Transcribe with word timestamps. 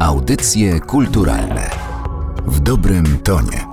Audycje 0.00 0.80
kulturalne 0.80 1.70
w 2.46 2.60
dobrym 2.60 3.04
tonie. 3.24 3.66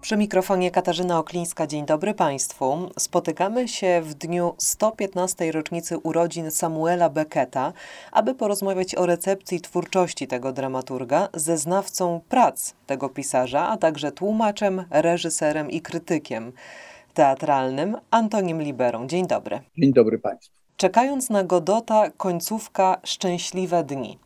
Przy 0.00 0.16
mikrofonie 0.16 0.70
Katarzyna 0.70 1.18
Oklińska. 1.18 1.66
Dzień 1.66 1.86
dobry 1.86 2.14
Państwu. 2.14 2.90
Spotykamy 2.98 3.68
się 3.68 4.00
w 4.04 4.14
dniu 4.14 4.54
115. 4.58 5.52
rocznicy 5.52 5.98
urodzin 5.98 6.50
Samuela 6.50 7.10
Becketa, 7.10 7.72
aby 8.12 8.34
porozmawiać 8.34 8.94
o 8.94 9.06
recepcji 9.06 9.60
twórczości 9.60 10.26
tego 10.26 10.52
dramaturga 10.52 11.28
ze 11.34 11.58
znawcą 11.58 12.20
prac 12.28 12.74
tego 12.86 13.08
pisarza, 13.08 13.68
a 13.68 13.76
także 13.76 14.12
tłumaczem, 14.12 14.84
reżyserem 14.90 15.70
i 15.70 15.80
krytykiem 15.80 16.52
teatralnym 17.14 17.96
Antonim 18.10 18.62
Liberą. 18.62 19.06
Dzień 19.06 19.26
dobry. 19.26 19.60
Dzień 19.78 19.92
dobry 19.92 20.18
Państwu. 20.18 20.62
Czekając 20.76 21.30
na 21.30 21.44
Godota, 21.44 22.10
końcówka 22.10 23.00
Szczęśliwe 23.04 23.84
Dni. 23.84 24.18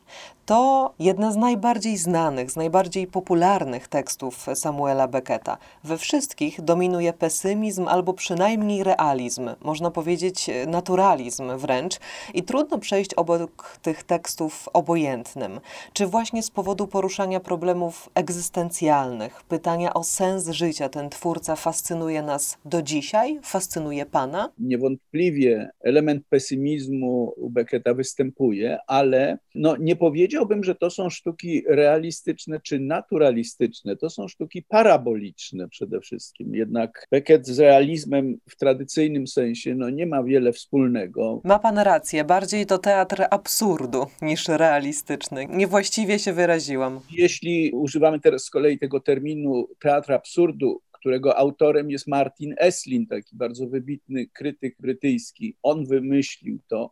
To 0.46 0.94
jedna 0.98 1.32
z 1.32 1.36
najbardziej 1.36 1.96
znanych, 1.96 2.50
z 2.50 2.56
najbardziej 2.56 3.06
popularnych 3.06 3.88
tekstów 3.88 4.46
Samuela 4.54 5.08
Becketa. 5.08 5.58
We 5.84 5.98
wszystkich 5.98 6.62
dominuje 6.62 7.12
pesymizm 7.12 7.88
albo 7.88 8.12
przynajmniej 8.12 8.84
realizm, 8.84 9.50
można 9.62 9.90
powiedzieć 9.90 10.50
naturalizm 10.66 11.56
wręcz, 11.56 11.94
i 12.34 12.42
trudno 12.42 12.78
przejść 12.78 13.14
obok 13.14 13.78
tych 13.82 14.02
tekstów 14.02 14.68
obojętnym. 14.72 15.60
Czy 15.92 16.06
właśnie 16.06 16.42
z 16.42 16.50
powodu 16.50 16.86
poruszania 16.86 17.40
problemów 17.40 18.10
egzystencjalnych, 18.14 19.42
pytania 19.42 19.94
o 19.94 20.04
sens 20.04 20.48
życia, 20.48 20.88
ten 20.88 21.10
twórca 21.10 21.56
fascynuje 21.56 22.22
nas 22.22 22.58
do 22.64 22.82
dzisiaj? 22.82 23.40
Fascynuje 23.42 24.06
Pana? 24.06 24.52
Niewątpliwie 24.58 25.70
element 25.84 26.22
pesymizmu 26.30 27.32
u 27.36 27.50
Becketa 27.50 27.94
występuje, 27.94 28.78
ale 28.86 29.38
no, 29.54 29.76
nie 29.76 29.96
powiedział, 29.96 30.35
powiedziałbym, 30.36 30.64
że 30.64 30.74
to 30.74 30.90
są 30.90 31.10
sztuki 31.10 31.62
realistyczne 31.68 32.60
czy 32.60 32.80
naturalistyczne, 32.80 33.96
to 33.96 34.10
są 34.10 34.28
sztuki 34.28 34.62
paraboliczne 34.62 35.68
przede 35.68 36.00
wszystkim. 36.00 36.54
Jednak 36.54 37.06
Beckett 37.10 37.46
z 37.46 37.58
realizmem 37.58 38.38
w 38.48 38.56
tradycyjnym 38.56 39.26
sensie 39.26 39.74
no, 39.74 39.90
nie 39.90 40.06
ma 40.06 40.22
wiele 40.22 40.52
wspólnego. 40.52 41.40
Ma 41.44 41.58
pan 41.58 41.78
rację, 41.78 42.24
bardziej 42.24 42.66
to 42.66 42.78
teatr 42.78 43.22
absurdu 43.30 44.06
niż 44.22 44.48
realistyczny. 44.48 45.46
Niewłaściwie 45.50 46.18
się 46.18 46.32
wyraziłam. 46.32 47.00
Jeśli 47.10 47.70
używamy 47.72 48.20
teraz 48.20 48.44
z 48.44 48.50
kolei 48.50 48.78
tego 48.78 49.00
terminu 49.00 49.68
teatr 49.80 50.12
absurdu, 50.12 50.82
którego 50.92 51.36
autorem 51.36 51.90
jest 51.90 52.06
Martin 52.06 52.54
Eslin, 52.58 53.06
taki 53.06 53.36
bardzo 53.36 53.66
wybitny 53.66 54.26
krytyk 54.26 54.76
brytyjski. 54.80 55.56
On 55.62 55.86
wymyślił 55.86 56.58
to 56.68 56.90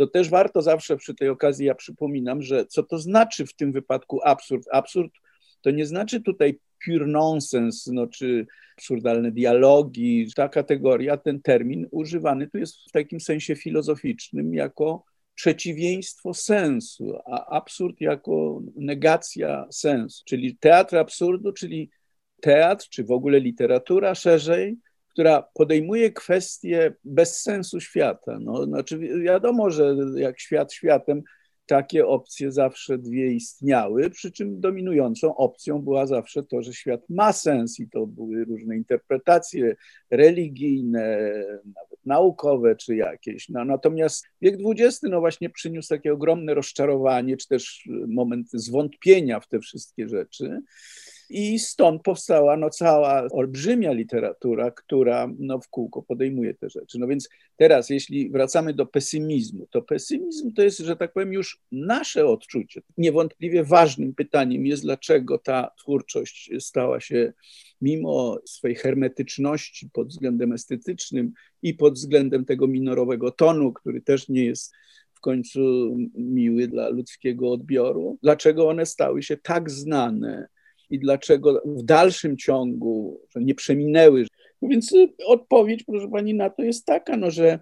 to 0.00 0.06
też 0.06 0.30
warto 0.30 0.62
zawsze 0.62 0.96
przy 0.96 1.14
tej 1.14 1.28
okazji, 1.28 1.66
ja 1.66 1.74
przypominam, 1.74 2.42
że 2.42 2.66
co 2.66 2.82
to 2.82 2.98
znaczy 2.98 3.46
w 3.46 3.54
tym 3.54 3.72
wypadku 3.72 4.20
absurd. 4.24 4.64
Absurd 4.72 5.12
to 5.60 5.70
nie 5.70 5.86
znaczy 5.86 6.20
tutaj 6.20 6.58
pure 6.84 7.06
nonsense, 7.06 7.92
no, 7.92 8.06
czy 8.06 8.46
absurdalne 8.78 9.32
dialogi. 9.32 10.26
Ta 10.36 10.48
kategoria, 10.48 11.16
ten 11.16 11.42
termin 11.42 11.86
używany 11.90 12.48
tu 12.48 12.58
jest 12.58 12.76
w 12.88 12.92
takim 12.92 13.20
sensie 13.20 13.56
filozoficznym 13.56 14.54
jako 14.54 15.04
przeciwieństwo 15.34 16.34
sensu, 16.34 17.18
a 17.26 17.56
absurd 17.56 18.00
jako 18.00 18.62
negacja 18.76 19.66
sensu. 19.70 20.22
Czyli 20.26 20.56
teatr 20.56 20.96
absurdu, 20.96 21.52
czyli 21.52 21.90
teatr, 22.40 22.88
czy 22.88 23.04
w 23.04 23.10
ogóle 23.10 23.40
literatura 23.40 24.14
szerzej, 24.14 24.76
która 25.12 25.42
podejmuje 25.54 26.12
kwestie 26.12 26.94
bezsensu 27.04 27.80
świata. 27.80 28.38
No, 28.40 28.64
znaczy 28.64 28.98
wiadomo, 28.98 29.70
że 29.70 29.96
jak 30.16 30.40
świat 30.40 30.72
światem, 30.72 31.22
takie 31.70 32.06
opcje 32.06 32.52
zawsze 32.52 32.98
dwie 32.98 33.32
istniały, 33.32 34.10
przy 34.10 34.32
czym 34.32 34.60
dominującą 34.60 35.36
opcją 35.36 35.78
była 35.78 36.06
zawsze 36.06 36.42
to, 36.42 36.62
że 36.62 36.74
świat 36.74 37.00
ma 37.08 37.32
sens 37.32 37.80
i 37.80 37.88
to 37.88 38.06
były 38.06 38.44
różne 38.44 38.76
interpretacje 38.76 39.76
religijne, 40.10 41.32
nawet 41.64 42.06
naukowe 42.06 42.76
czy 42.76 42.96
jakieś. 42.96 43.48
No, 43.48 43.64
natomiast 43.64 44.26
wiek 44.40 44.58
XX 44.64 45.00
no 45.02 45.20
właśnie 45.20 45.50
przyniósł 45.50 45.88
takie 45.88 46.12
ogromne 46.12 46.54
rozczarowanie, 46.54 47.36
czy 47.36 47.48
też 47.48 47.88
moment 48.08 48.50
zwątpienia 48.52 49.40
w 49.40 49.48
te 49.48 49.60
wszystkie 49.60 50.08
rzeczy. 50.08 50.62
I 51.30 51.58
stąd 51.58 52.02
powstała 52.02 52.56
no, 52.56 52.70
cała 52.70 53.22
olbrzymia 53.32 53.92
literatura, 53.92 54.70
która 54.70 55.32
no, 55.38 55.60
w 55.60 55.68
kółko 55.68 56.02
podejmuje 56.02 56.54
te 56.54 56.70
rzeczy. 56.70 56.98
No 56.98 57.06
więc 57.06 57.28
teraz, 57.56 57.90
jeśli 57.90 58.30
wracamy 58.30 58.74
do 58.74 58.86
pesymizmu, 58.86 59.66
to 59.70 59.82
pesymizm 59.82 60.52
to 60.52 60.62
jest, 60.62 60.78
że 60.78 60.96
tak 60.96 61.12
powiem, 61.12 61.32
już 61.32 61.60
nasze 61.72 62.26
odczucie. 62.26 62.82
Niewątpliwie 62.98 63.64
ważnym 63.64 64.14
pytaniem 64.14 64.66
jest, 64.66 64.82
dlaczego 64.82 65.38
ta 65.38 65.70
twórczość 65.78 66.50
stała 66.60 67.00
się, 67.00 67.32
mimo 67.80 68.38
swojej 68.44 68.76
hermetyczności 68.76 69.90
pod 69.92 70.08
względem 70.08 70.52
estetycznym 70.52 71.32
i 71.62 71.74
pod 71.74 71.94
względem 71.94 72.44
tego 72.44 72.66
minorowego 72.66 73.30
tonu, 73.30 73.72
który 73.72 74.00
też 74.00 74.28
nie 74.28 74.44
jest 74.44 74.72
w 75.14 75.20
końcu 75.20 75.60
miły 76.14 76.68
dla 76.68 76.88
ludzkiego 76.88 77.52
odbioru, 77.52 78.18
dlaczego 78.22 78.68
one 78.68 78.86
stały 78.86 79.22
się 79.22 79.36
tak 79.36 79.70
znane 79.70 80.48
i 80.90 80.98
dlaczego 80.98 81.62
w 81.64 81.82
dalszym 81.82 82.36
ciągu 82.36 83.20
nie 83.36 83.54
przeminęły. 83.54 84.26
No 84.62 84.68
więc 84.68 84.92
y, 84.92 85.08
odpowiedź, 85.26 85.84
proszę 85.84 86.08
pani, 86.08 86.34
na 86.34 86.50
to 86.50 86.62
jest 86.62 86.86
taka, 86.86 87.16
no, 87.16 87.30
że 87.30 87.58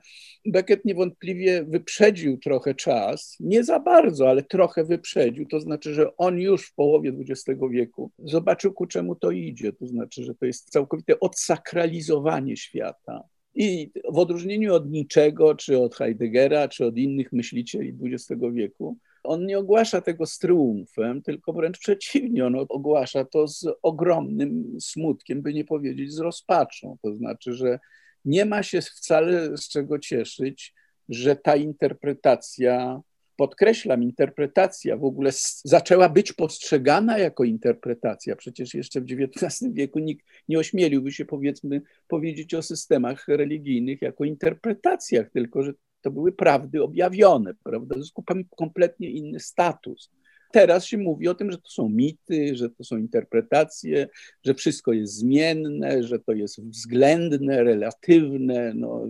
Beckett 0.47 0.85
niewątpliwie 0.85 1.65
wyprzedził 1.65 2.39
trochę 2.39 2.75
czas, 2.75 3.37
nie 3.41 3.65
za 3.65 3.81
bardzo, 3.81 4.29
ale 4.29 4.43
trochę 4.43 4.85
wyprzedził, 4.85 5.47
to 5.47 5.61
znaczy, 5.61 5.95
że 5.95 6.17
on 6.17 6.39
już 6.39 6.67
w 6.67 6.75
połowie 6.75 7.13
XX 7.19 7.61
wieku 7.71 8.11
zobaczył, 8.19 8.73
ku 8.73 8.87
czemu 8.87 9.15
to 9.15 9.31
idzie, 9.31 9.73
to 9.73 9.87
znaczy, 9.87 10.25
że 10.25 10.35
to 10.35 10.47
jest 10.47 10.71
całkowite 10.71 11.21
odsakralizowanie 11.21 12.57
świata. 12.57 13.23
I 13.55 13.91
w 14.13 14.19
odróżnieniu 14.19 14.75
od 14.75 14.91
niczego, 14.91 15.55
czy 15.55 15.79
od 15.79 15.95
Heideggera, 15.95 16.69
czy 16.69 16.87
od 16.87 16.97
innych 16.97 17.33
myślicieli 17.33 17.99
XX 18.03 18.43
wieku, 18.53 18.99
on 19.29 19.47
nie 19.47 19.59
ogłasza 19.59 20.01
tego 20.01 20.27
z 20.27 20.39
triumfem, 20.39 21.23
tylko 21.23 21.53
wręcz 21.53 21.79
przeciwnie, 21.79 22.47
on 22.47 22.57
ogłasza 22.69 23.25
to 23.25 23.49
z 23.49 23.67
ogromnym 23.83 24.77
smutkiem, 24.81 25.43
by 25.43 25.55
nie 25.55 25.65
powiedzieć 25.65 26.13
z 26.13 26.19
rozpaczą. 26.19 26.97
To 27.03 27.15
znaczy, 27.15 27.53
że 27.53 27.79
nie 28.25 28.45
ma 28.45 28.63
się 28.63 28.81
wcale 28.81 29.57
z 29.57 29.69
czego 29.69 29.99
cieszyć, 29.99 30.75
że 31.09 31.37
ta 31.37 31.57
interpretacja, 31.57 33.01
podkreślam, 33.37 34.03
interpretacja 34.03 34.97
w 34.97 35.05
ogóle 35.05 35.31
zaczęła 35.65 36.09
być 36.09 36.33
postrzegana 36.33 37.19
jako 37.19 37.45
interpretacja. 37.45 38.37
Przecież 38.37 38.75
jeszcze 38.75 39.01
w 39.01 39.05
XIX 39.05 39.73
wieku 39.73 39.99
nikt 39.99 40.27
nie 40.49 40.59
ośmieliłby 40.59 41.13
się, 41.13 41.25
powiedzmy, 41.25 41.83
powiedzieć 42.09 42.55
o 42.55 42.63
systemach 42.63 43.29
religijnych 43.29 44.03
jako 44.03 44.25
interpretacjach, 44.25 45.31
tylko 45.31 45.63
że 45.63 45.73
to 46.03 46.11
były 46.11 46.33
prawdy 46.33 46.83
objawione, 46.83 47.55
prawda? 47.65 47.97
To 48.15 48.23
kompletnie 48.57 49.11
inny 49.11 49.41
status. 49.41 50.11
Teraz 50.53 50.85
się 50.85 50.99
mówi 50.99 51.29
o 51.29 51.35
tym, 51.35 51.53
że 51.53 51.59
to 51.59 51.71
są 51.71 51.89
mity, 51.89 52.57
że 52.57 52.71
to 52.71 52.85
są 52.85 52.97
interpretacje, 52.97 54.09
że 54.45 54.55
wszystko 54.55 54.93
jest 54.93 55.15
zmienne, 55.15 56.03
że 56.03 56.19
to 56.19 56.33
jest 56.33 56.63
względne, 56.63 57.65
relatywne. 57.65 58.73
No, 58.75 59.07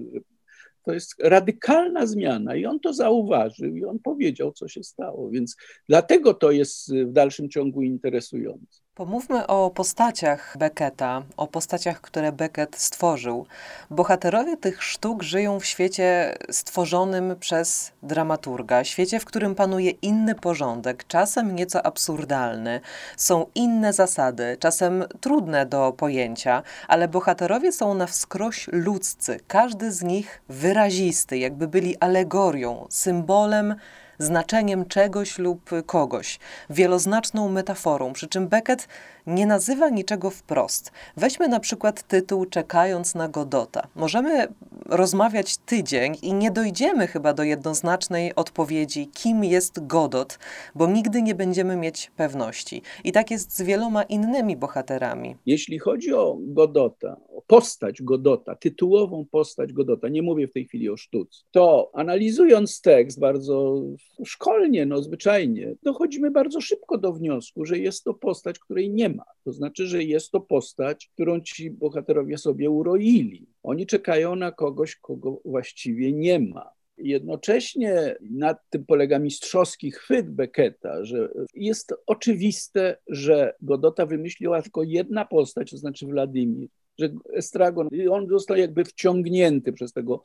to 0.85 0.95
jest 0.95 1.15
radykalna 1.23 2.07
zmiana 2.07 2.57
i 2.57 2.67
on 2.67 2.81
to 2.81 2.93
zauważył 2.93 3.77
i 3.77 3.85
on 3.85 3.99
powiedział, 3.99 4.53
co 4.53 4.69
się 4.69 4.83
stało. 4.83 5.31
Więc 5.31 5.57
dlatego 5.89 6.35
to 6.35 6.51
jest 6.51 6.95
w 6.95 7.13
dalszym 7.13 7.51
ciągu 7.51 7.83
interesujące. 7.83 8.81
Pomówmy 8.99 9.47
o 9.47 9.71
postaciach 9.71 10.57
Becketa, 10.59 11.23
o 11.37 11.47
postaciach, 11.47 12.01
które 12.01 12.33
Beckett 12.33 12.77
stworzył. 12.77 13.47
Bohaterowie 13.91 14.57
tych 14.57 14.83
sztuk 14.83 15.23
żyją 15.23 15.61
w 15.61 15.65
świecie 15.65 16.35
stworzonym 16.51 17.37
przez 17.41 17.93
dramaturga, 18.03 18.85
świecie, 18.85 19.21
w 19.21 19.25
którym 19.25 19.55
panuje 19.55 19.91
inny 19.91 20.35
porządek, 20.35 21.07
czasem 21.07 21.55
nieco 21.55 21.87
absurdalny. 21.87 22.81
Są 23.17 23.47
inne 23.55 23.93
zasady, 23.93 24.57
czasem 24.61 25.05
trudne 25.21 25.67
do 25.67 25.93
pojęcia, 25.93 26.63
ale 26.89 27.09
bohaterowie 27.09 27.73
są 27.73 27.95
na 27.95 28.07
wskroś 28.07 28.69
ludzcy, 28.73 29.41
każdy 29.49 29.93
z 29.93 30.03
nich 30.03 30.43
wyrazisty, 30.49 31.39
jakby 31.39 31.69
byli 31.69 31.99
alegorią, 31.99 32.87
symbolem 32.91 33.75
znaczeniem 34.19 34.87
czegoś 34.87 35.39
lub 35.39 35.71
kogoś, 35.87 36.39
wieloznaczną 36.71 37.49
metaforą, 37.49 38.13
przy 38.13 38.29
czym 38.29 38.49
Beckett 38.49 38.89
nie 39.29 39.47
nazywa 39.47 39.89
niczego 39.89 40.31
wprost. 40.31 40.93
Weźmy 41.17 41.49
na 41.49 41.61
przykład 41.61 42.03
tytuł 42.03 42.47
Czekając 42.47 43.15
na 43.15 43.29
Godota. 43.29 43.89
Możemy 43.95 44.49
rozmawiać 44.87 45.57
tydzień 45.57 46.17
i 46.23 46.35
nie 46.35 46.51
dojdziemy 46.51 47.07
chyba 47.07 47.35
do 47.35 47.43
jednoznacznej 47.43 48.35
odpowiedzi, 48.35 49.07
kim 49.07 49.45
jest 49.45 49.87
Godot, 49.87 50.39
bo 50.75 50.87
nigdy 50.87 51.23
nie 51.23 51.35
będziemy 51.35 51.77
mieć 51.77 52.11
pewności. 52.17 52.83
I 53.05 53.13
tak 53.13 53.31
jest 53.31 53.57
z 53.57 53.63
wieloma 53.63 54.03
innymi 54.03 54.57
bohaterami. 54.57 55.37
Jeśli 55.47 55.79
chodzi 55.79 56.15
o 56.15 56.37
Godota, 56.41 57.17
o 57.37 57.43
postać 57.43 58.03
Godota, 58.03 58.55
tytułową 58.55 59.27
postać 59.31 59.73
Godota, 59.73 60.09
nie 60.09 60.23
mówię 60.23 60.49
w 60.49 60.53
tej 60.53 60.65
chwili 60.65 60.91
o 60.91 60.97
sztuce, 60.97 61.45
to 61.51 61.91
analizując 61.95 62.81
tekst 62.81 63.21
bardzo 63.21 63.83
szkolnie, 64.25 64.87
no 64.87 65.03
zwyczajnie, 65.03 65.75
dochodzimy 65.83 66.31
bardzo 66.31 66.61
szybko 66.61 66.99
do 66.99 67.13
wniosku, 67.13 67.65
że 67.65 67.79
jest 67.79 68.05
to 68.05 68.15
postać, 68.15 68.59
której 68.59 68.91
nie 68.91 69.09
ma. 69.09 69.18
To 69.45 69.53
znaczy, 69.53 69.87
że 69.87 70.05
jest 70.05 70.31
to 70.31 70.41
postać, 70.41 71.11
którą 71.15 71.41
ci 71.41 71.71
bohaterowie 71.71 72.39
sobie 72.39 72.71
uroili. 72.71 73.47
Oni 73.63 73.87
czekają 73.87 74.37
na 74.37 74.53
kogoś, 74.53 74.97
kogo 74.97 75.41
właściwie 75.45 76.13
nie 76.13 76.41
ma. 76.41 76.71
Jednocześnie 76.99 78.17
nad 78.21 78.59
tym 78.71 78.87
polega 78.87 79.19
mistrzowski 79.19 79.91
chwyt 79.91 80.31
Becketa, 80.31 81.05
że 81.05 81.29
jest 81.55 81.95
oczywiste, 82.07 82.97
że 83.07 83.55
Godota 83.63 84.07
wymyśliła 84.07 84.63
tylko 84.63 84.83
jedna 84.83 85.25
postać, 85.25 85.71
to 85.71 85.77
znaczy 85.77 86.07
Władimir 86.07 86.69
że 86.99 87.09
Estragon, 87.35 87.89
on 88.11 88.29
został 88.29 88.57
jakby 88.57 88.85
wciągnięty 88.85 89.73
przez 89.73 89.93
tego 89.93 90.23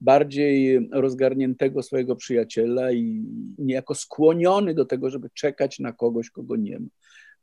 bardziej 0.00 0.88
rozgarniętego 0.92 1.82
swojego 1.82 2.16
przyjaciela 2.16 2.92
i 2.92 3.24
niejako 3.58 3.94
skłoniony 3.94 4.74
do 4.74 4.84
tego, 4.84 5.10
żeby 5.10 5.30
czekać 5.34 5.78
na 5.78 5.92
kogoś, 5.92 6.30
kogo 6.30 6.56
nie 6.56 6.78
ma. 6.78 6.86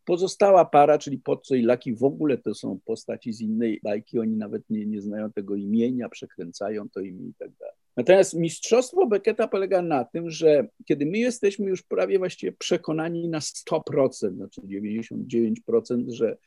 Pozostała 0.05 0.65
para, 0.65 0.97
czyli 0.97 1.19
Pozzo 1.19 1.55
i 1.55 1.61
Laki, 1.61 1.95
w 1.95 2.03
ogóle 2.03 2.38
to 2.38 2.53
są 2.53 2.79
postaci 2.85 3.33
z 3.33 3.41
innej 3.41 3.79
bajki, 3.83 4.19
oni 4.19 4.38
nawet 4.38 4.69
nie, 4.69 4.85
nie 4.85 5.01
znają 5.01 5.31
tego 5.31 5.55
imienia, 5.55 6.09
przekręcają 6.09 6.89
to 6.89 7.00
imię 7.00 7.27
i 7.27 7.33
tak 7.33 7.51
dalej. 7.59 7.75
Natomiast 7.97 8.33
mistrzostwo 8.33 9.07
Becketa 9.07 9.47
polega 9.47 9.81
na 9.81 10.05
tym, 10.05 10.29
że 10.29 10.67
kiedy 10.85 11.05
my 11.05 11.17
jesteśmy 11.17 11.69
już 11.69 11.83
prawie 11.83 12.19
właściwie 12.19 12.51
przekonani 12.51 13.29
na 13.29 13.39
100%, 13.39 14.35
znaczy 14.35 14.61
99%, 14.61 16.03
że 16.07 16.38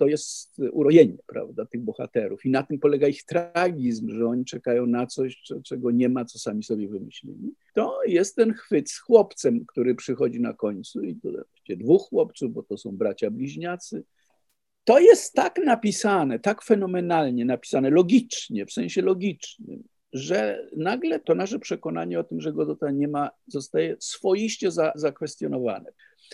to 0.00 0.06
jest 0.06 0.58
urojenie, 0.72 1.16
prawda, 1.26 1.66
tych 1.66 1.80
bohaterów. 1.80 2.46
I 2.46 2.50
na 2.50 2.62
tym 2.62 2.78
polega 2.78 3.08
ich 3.08 3.24
tragizm, 3.24 4.10
że 4.10 4.26
oni 4.26 4.44
czekają 4.44 4.86
na 4.86 5.06
coś, 5.06 5.42
czego 5.64 5.90
nie 5.90 6.08
ma, 6.08 6.24
co 6.24 6.38
sami 6.38 6.62
sobie 6.62 6.88
wymyślili. 6.88 7.54
To 7.74 7.98
jest 8.06 8.36
ten 8.36 8.52
chwyt 8.52 8.90
z 8.90 8.98
chłopcem, 8.98 9.64
który 9.66 9.94
przychodzi 9.94 10.40
na 10.40 10.54
końcu 10.54 11.02
i 11.02 11.16
to 11.16 11.28
dwóch 11.76 12.08
chłopców, 12.08 12.52
bo 12.52 12.62
to 12.62 12.78
są 12.78 12.96
bracia 12.96 13.30
bliźniacy. 13.30 14.04
To 14.84 14.98
jest 14.98 15.32
tak 15.34 15.58
napisane, 15.64 16.38
tak 16.38 16.62
fenomenalnie 16.62 17.44
napisane, 17.44 17.90
logicznie, 17.90 18.66
w 18.66 18.72
sensie 18.72 19.02
logicznym, 19.02 19.82
że 20.12 20.68
nagle 20.76 21.20
to 21.20 21.34
nasze 21.34 21.58
przekonanie 21.58 22.20
o 22.20 22.24
tym, 22.24 22.40
że 22.40 22.52
Godota 22.52 22.90
nie 22.90 23.08
ma, 23.08 23.30
zostaje 23.46 23.96
swoiście 23.98 24.70
za, 24.70 24.92
zakwestionowane. 24.94 25.92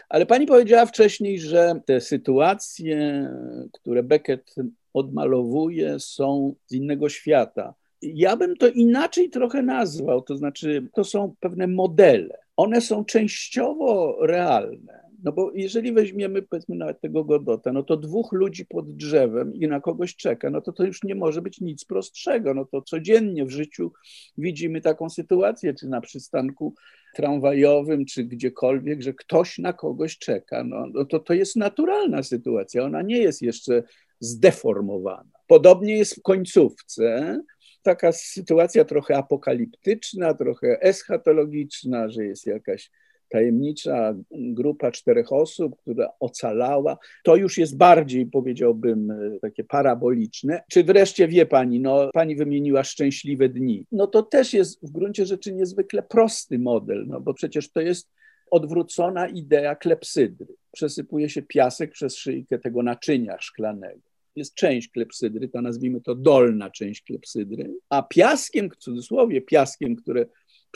Ale 0.08 0.26
pani 0.26 0.46
powiedziała 0.46 0.86
wcześniej, 0.86 1.38
że 1.38 1.80
te 1.86 2.00
sytuacje, 2.00 3.28
które 3.72 4.02
Beckett 4.02 4.54
odmalowuje, 4.94 6.00
są 6.00 6.54
z 6.66 6.72
innego 6.72 7.08
świata. 7.08 7.74
Ja 8.02 8.36
bym 8.36 8.56
to 8.56 8.68
inaczej 8.68 9.30
trochę 9.30 9.62
nazwał, 9.62 10.22
to 10.22 10.36
znaczy, 10.36 10.88
to 10.94 11.04
są 11.04 11.34
pewne 11.40 11.66
modele. 11.66 12.38
One 12.56 12.80
są 12.80 13.04
częściowo 13.04 14.16
realne, 14.20 15.05
no 15.24 15.32
bo 15.32 15.52
jeżeli 15.54 15.92
weźmiemy 15.92 16.42
powiedzmy 16.42 16.76
nawet 16.76 17.00
tego 17.00 17.24
Godota, 17.24 17.72
no 17.72 17.82
to 17.82 17.96
dwóch 17.96 18.32
ludzi 18.32 18.66
pod 18.66 18.96
drzewem 18.96 19.54
i 19.54 19.68
na 19.68 19.80
kogoś 19.80 20.16
czeka, 20.16 20.50
no 20.50 20.60
to 20.60 20.72
to 20.72 20.84
już 20.84 21.02
nie 21.02 21.14
może 21.14 21.42
być 21.42 21.60
nic 21.60 21.84
prostszego. 21.84 22.54
No 22.54 22.64
to 22.64 22.82
codziennie 22.82 23.44
w 23.44 23.50
życiu 23.50 23.92
widzimy 24.38 24.80
taką 24.80 25.10
sytuację, 25.10 25.74
czy 25.74 25.88
na 25.88 26.00
przystanku 26.00 26.74
tramwajowym, 27.14 28.04
czy 28.04 28.24
gdziekolwiek, 28.24 29.02
że 29.02 29.14
ktoś 29.14 29.58
na 29.58 29.72
kogoś 29.72 30.18
czeka. 30.18 30.64
No, 30.64 30.86
no 30.94 31.04
to, 31.04 31.18
to 31.18 31.34
jest 31.34 31.56
naturalna 31.56 32.22
sytuacja, 32.22 32.84
ona 32.84 33.02
nie 33.02 33.18
jest 33.18 33.42
jeszcze 33.42 33.82
zdeformowana. 34.20 35.30
Podobnie 35.46 35.96
jest 35.96 36.14
w 36.14 36.22
końcówce, 36.22 37.40
taka 37.82 38.12
sytuacja 38.12 38.84
trochę 38.84 39.16
apokaliptyczna, 39.16 40.34
trochę 40.34 40.80
eschatologiczna, 40.80 42.08
że 42.08 42.24
jest 42.24 42.46
jakaś 42.46 42.90
tajemnicza 43.28 44.14
grupa 44.30 44.90
czterech 44.90 45.32
osób, 45.32 45.76
która 45.76 46.08
ocalała. 46.20 46.98
To 47.24 47.36
już 47.36 47.58
jest 47.58 47.76
bardziej, 47.76 48.26
powiedziałbym, 48.26 49.12
takie 49.42 49.64
paraboliczne. 49.64 50.62
Czy 50.70 50.84
wreszcie 50.84 51.28
wie 51.28 51.46
pani, 51.46 51.80
no 51.80 52.10
pani 52.12 52.36
wymieniła 52.36 52.84
szczęśliwe 52.84 53.48
dni. 53.48 53.86
No 53.92 54.06
to 54.06 54.22
też 54.22 54.52
jest 54.52 54.88
w 54.88 54.90
gruncie 54.90 55.26
rzeczy 55.26 55.52
niezwykle 55.52 56.02
prosty 56.02 56.58
model, 56.58 57.04
no 57.08 57.20
bo 57.20 57.34
przecież 57.34 57.70
to 57.70 57.80
jest 57.80 58.10
odwrócona 58.50 59.28
idea 59.28 59.76
klepsydry. 59.76 60.54
Przesypuje 60.72 61.28
się 61.28 61.42
piasek 61.42 61.92
przez 61.92 62.16
szyjkę 62.16 62.58
tego 62.58 62.82
naczynia 62.82 63.36
szklanego 63.40 64.00
jest 64.36 64.54
część 64.54 64.88
klepsydry, 64.88 65.48
to 65.48 65.62
nazwijmy 65.62 66.00
to 66.00 66.14
dolna 66.14 66.70
część 66.70 67.02
klepsydry, 67.02 67.74
a 67.88 68.02
piaskiem, 68.02 68.70
w 68.70 68.76
cudzysłowie 68.76 69.40
piaskiem, 69.40 69.96
które 69.96 70.26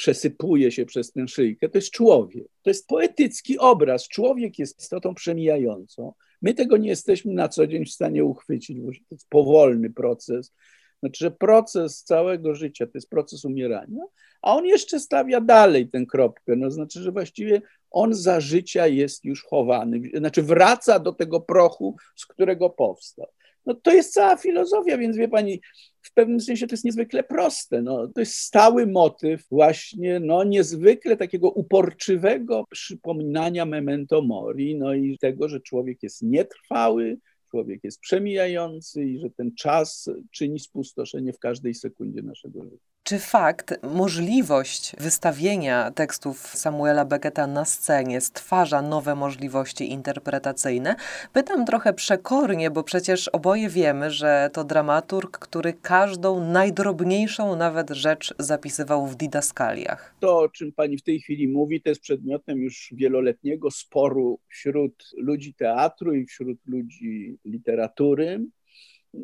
przesypuje 0.00 0.72
się 0.72 0.86
przez 0.86 1.12
tę 1.12 1.28
szyjkę, 1.28 1.68
to 1.68 1.78
jest 1.78 1.90
człowiek. 1.90 2.46
To 2.62 2.70
jest 2.70 2.86
poetycki 2.86 3.58
obraz. 3.58 4.08
Człowiek 4.08 4.58
jest 4.58 4.80
istotą 4.80 5.14
przemijającą. 5.14 6.12
My 6.42 6.54
tego 6.54 6.76
nie 6.76 6.88
jesteśmy 6.88 7.32
na 7.34 7.48
co 7.48 7.66
dzień 7.66 7.84
w 7.84 7.90
stanie 7.90 8.24
uchwycić, 8.24 8.80
bo 8.80 8.92
to 8.92 8.98
jest 9.10 9.28
powolny 9.28 9.90
proces. 9.90 10.52
Znaczy, 11.00 11.24
że 11.24 11.30
proces 11.30 12.02
całego 12.02 12.54
życia 12.54 12.86
to 12.86 12.92
jest 12.94 13.10
proces 13.10 13.44
umierania, 13.44 14.02
a 14.42 14.56
on 14.56 14.66
jeszcze 14.66 15.00
stawia 15.00 15.40
dalej 15.40 15.88
tę 15.88 16.06
kropkę. 16.06 16.56
No, 16.56 16.70
znaczy, 16.70 17.00
że 17.00 17.12
właściwie 17.12 17.62
on 17.90 18.14
za 18.14 18.40
życia 18.40 18.86
jest 18.86 19.24
już 19.24 19.44
chowany, 19.44 20.00
znaczy 20.14 20.42
wraca 20.42 20.98
do 20.98 21.12
tego 21.12 21.40
prochu, 21.40 21.96
z 22.16 22.26
którego 22.26 22.70
powstał. 22.70 23.26
No 23.66 23.74
to 23.74 23.92
jest 23.92 24.12
cała 24.12 24.36
filozofia, 24.36 24.98
więc 24.98 25.16
wie 25.16 25.28
pani, 25.28 25.60
w 26.02 26.14
pewnym 26.14 26.40
sensie 26.40 26.66
to 26.66 26.72
jest 26.72 26.84
niezwykle 26.84 27.22
proste. 27.22 27.82
No, 27.82 28.08
to 28.08 28.20
jest 28.20 28.34
stały 28.34 28.86
motyw 28.86 29.46
właśnie 29.50 30.20
no, 30.20 30.44
niezwykle 30.44 31.16
takiego 31.16 31.50
uporczywego 31.50 32.64
przypominania 32.70 33.66
memento 33.66 34.22
mori, 34.22 34.78
no 34.78 34.94
i 34.94 35.18
tego, 35.18 35.48
że 35.48 35.60
człowiek 35.60 36.02
jest 36.02 36.22
nietrwały, 36.22 37.18
człowiek 37.50 37.84
jest 37.84 38.00
przemijający 38.00 39.04
i 39.04 39.18
że 39.18 39.30
ten 39.30 39.54
czas 39.54 40.10
czyni 40.30 40.58
spustoszenie 40.60 41.32
w 41.32 41.38
każdej 41.38 41.74
sekundzie 41.74 42.22
naszego 42.22 42.64
życia. 42.64 42.89
Czy 43.10 43.18
fakt, 43.18 43.82
możliwość 43.82 44.92
wystawienia 44.98 45.90
tekstów 45.90 46.38
Samuela 46.38 47.04
Becketa 47.04 47.46
na 47.46 47.64
scenie 47.64 48.20
stwarza 48.20 48.82
nowe 48.82 49.14
możliwości 49.14 49.92
interpretacyjne? 49.92 50.96
Pytam 51.32 51.66
trochę 51.66 51.92
przekornie, 51.92 52.70
bo 52.70 52.82
przecież 52.82 53.28
oboje 53.28 53.68
wiemy, 53.68 54.10
że 54.10 54.50
to 54.52 54.64
dramaturg, 54.64 55.38
który 55.38 55.72
każdą 55.72 56.44
najdrobniejszą 56.44 57.56
nawet 57.56 57.90
rzecz 57.90 58.34
zapisywał 58.38 59.06
w 59.06 59.16
didaskaliach. 59.16 60.14
To, 60.20 60.38
o 60.38 60.48
czym 60.48 60.72
pani 60.72 60.98
w 60.98 61.02
tej 61.02 61.20
chwili 61.20 61.48
mówi, 61.48 61.82
to 61.82 61.88
jest 61.88 62.00
przedmiotem 62.00 62.58
już 62.58 62.88
wieloletniego 62.92 63.70
sporu 63.70 64.38
wśród 64.48 65.10
ludzi 65.16 65.54
teatru 65.54 66.14
i 66.14 66.26
wśród 66.26 66.58
ludzi 66.66 67.38
literatury. 67.44 68.40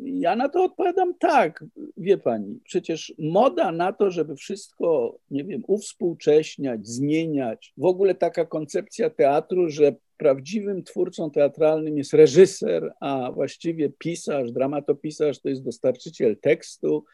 Ja 0.03 0.35
na 0.35 0.49
to 0.49 0.63
odpowiadam 0.63 1.13
tak, 1.19 1.65
wie 1.97 2.17
pani, 2.17 2.59
przecież 2.63 3.13
moda 3.19 3.71
na 3.71 3.93
to, 3.93 4.11
żeby 4.11 4.35
wszystko, 4.35 5.19
nie 5.31 5.43
wiem, 5.43 5.63
uwspółcześniać, 5.67 6.87
zmieniać, 6.87 7.73
w 7.77 7.85
ogóle 7.85 8.15
taka 8.15 8.45
koncepcja 8.45 9.09
teatru, 9.09 9.69
że 9.69 9.95
prawdziwym 10.17 10.83
twórcą 10.83 11.31
teatralnym 11.31 11.97
jest 11.97 12.13
reżyser, 12.13 12.93
a 12.99 13.31
właściwie 13.31 13.89
pisarz, 13.89 14.51
dramatopisarz 14.51 15.39
to 15.39 15.49
jest 15.49 15.63
dostarczyciel 15.63 16.37
tekstu, 16.37 17.05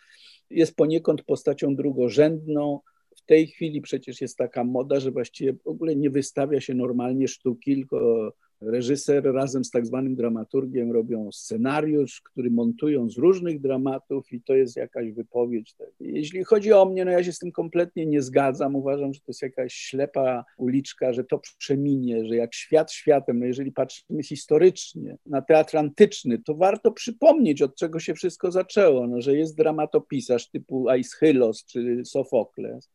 jest 0.49 0.75
poniekąd 0.75 1.23
postacią 1.23 1.75
drugorzędną. 1.75 2.79
W 3.15 3.25
tej 3.25 3.47
chwili 3.47 3.81
przecież 3.81 4.21
jest 4.21 4.37
taka 4.37 4.63
moda, 4.63 4.99
że 4.99 5.11
właściwie 5.11 5.53
w 5.53 5.67
ogóle 5.67 5.95
nie 5.95 6.09
wystawia 6.09 6.61
się 6.61 6.73
normalnie 6.73 7.27
sztuki, 7.27 7.75
tylko 7.75 8.33
reżyser 8.65 9.23
razem 9.33 9.63
z 9.63 9.71
tak 9.71 9.85
zwanym 9.85 10.15
dramaturgiem 10.15 10.91
robią 10.91 11.31
scenariusz, 11.31 12.21
który 12.21 12.51
montują 12.51 13.09
z 13.09 13.17
różnych 13.17 13.61
dramatów 13.61 14.31
i 14.31 14.41
to 14.41 14.55
jest 14.55 14.75
jakaś 14.75 15.11
wypowiedź. 15.11 15.75
Jeśli 15.99 16.43
chodzi 16.43 16.73
o 16.73 16.85
mnie, 16.85 17.05
no 17.05 17.11
ja 17.11 17.23
się 17.23 17.33
z 17.33 17.39
tym 17.39 17.51
kompletnie 17.51 18.05
nie 18.05 18.21
zgadzam. 18.21 18.75
Uważam, 18.75 19.13
że 19.13 19.19
to 19.19 19.25
jest 19.27 19.41
jakaś 19.41 19.73
ślepa 19.73 20.45
uliczka, 20.57 21.13
że 21.13 21.23
to 21.23 21.41
przeminie, 21.57 22.25
że 22.25 22.35
jak 22.35 22.55
świat 22.55 22.91
światem, 22.91 23.39
no 23.39 23.45
jeżeli 23.45 23.71
patrzymy 23.71 24.23
historycznie 24.23 25.17
na 25.25 25.41
teatr 25.41 25.77
antyczny, 25.77 26.39
to 26.39 26.55
warto 26.55 26.91
przypomnieć, 26.91 27.61
od 27.61 27.75
czego 27.75 27.99
się 27.99 28.13
wszystko 28.13 28.51
zaczęło, 28.51 29.07
no, 29.07 29.21
że 29.21 29.35
jest 29.35 29.57
dramatopisarz 29.57 30.49
typu 30.49 30.89
Aeschylos 30.89 31.65
czy 31.65 32.01
Sofokles. 32.05 32.89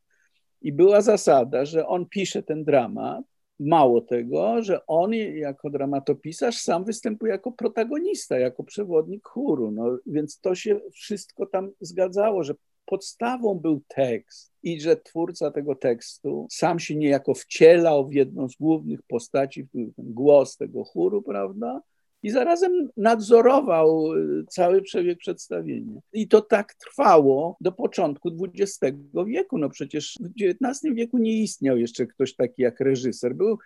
I 0.62 0.72
była 0.72 1.00
zasada, 1.00 1.64
że 1.64 1.87
on 1.87 2.06
pisze 2.06 2.42
ten 2.42 2.64
dramat, 2.64 3.25
Mało 3.60 4.00
tego, 4.00 4.62
że 4.62 4.86
on 4.86 5.14
jako 5.14 5.70
dramatopisarz 5.70 6.58
sam 6.58 6.84
występuje 6.84 7.32
jako 7.32 7.52
protagonista, 7.52 8.38
jako 8.38 8.64
przewodnik 8.64 9.28
chóru. 9.28 9.70
No, 9.70 9.98
więc 10.06 10.40
to 10.40 10.54
się 10.54 10.80
wszystko 10.92 11.46
tam 11.46 11.70
zgadzało, 11.80 12.44
że 12.44 12.54
podstawą 12.84 13.54
był 13.54 13.80
tekst 13.88 14.52
i 14.62 14.80
że 14.80 14.96
twórca 14.96 15.50
tego 15.50 15.74
tekstu 15.74 16.46
sam 16.50 16.78
się 16.78 16.96
niejako 16.96 17.34
wcielał 17.34 18.08
w 18.08 18.12
jedną 18.12 18.48
z 18.48 18.56
głównych 18.56 19.02
postaci, 19.02 19.62
w 19.62 19.70
ten 19.72 19.92
głos 19.98 20.56
tego 20.56 20.84
chóru, 20.84 21.22
prawda? 21.22 21.80
I 22.22 22.30
zarazem 22.30 22.88
nadzorował 22.96 24.14
y, 24.14 24.44
cały 24.48 24.82
przebieg 24.82 25.18
przedstawienia. 25.18 26.00
I 26.12 26.28
to 26.28 26.40
tak 26.40 26.75
trwało 26.75 27.56
do 27.60 27.72
początku 27.72 28.30
XX 28.44 28.96
wieku. 29.26 29.58
No 29.58 29.68
przecież 29.68 30.18
w 30.20 30.42
XIX 30.42 30.94
wieku 30.94 31.18
nie 31.18 31.42
istniał 31.42 31.78
jeszcze 31.78 32.06
ktoś 32.06 32.34
taki 32.34 32.62
jak 32.62 32.80
reżyser. 32.80 33.34
Był 33.34 33.58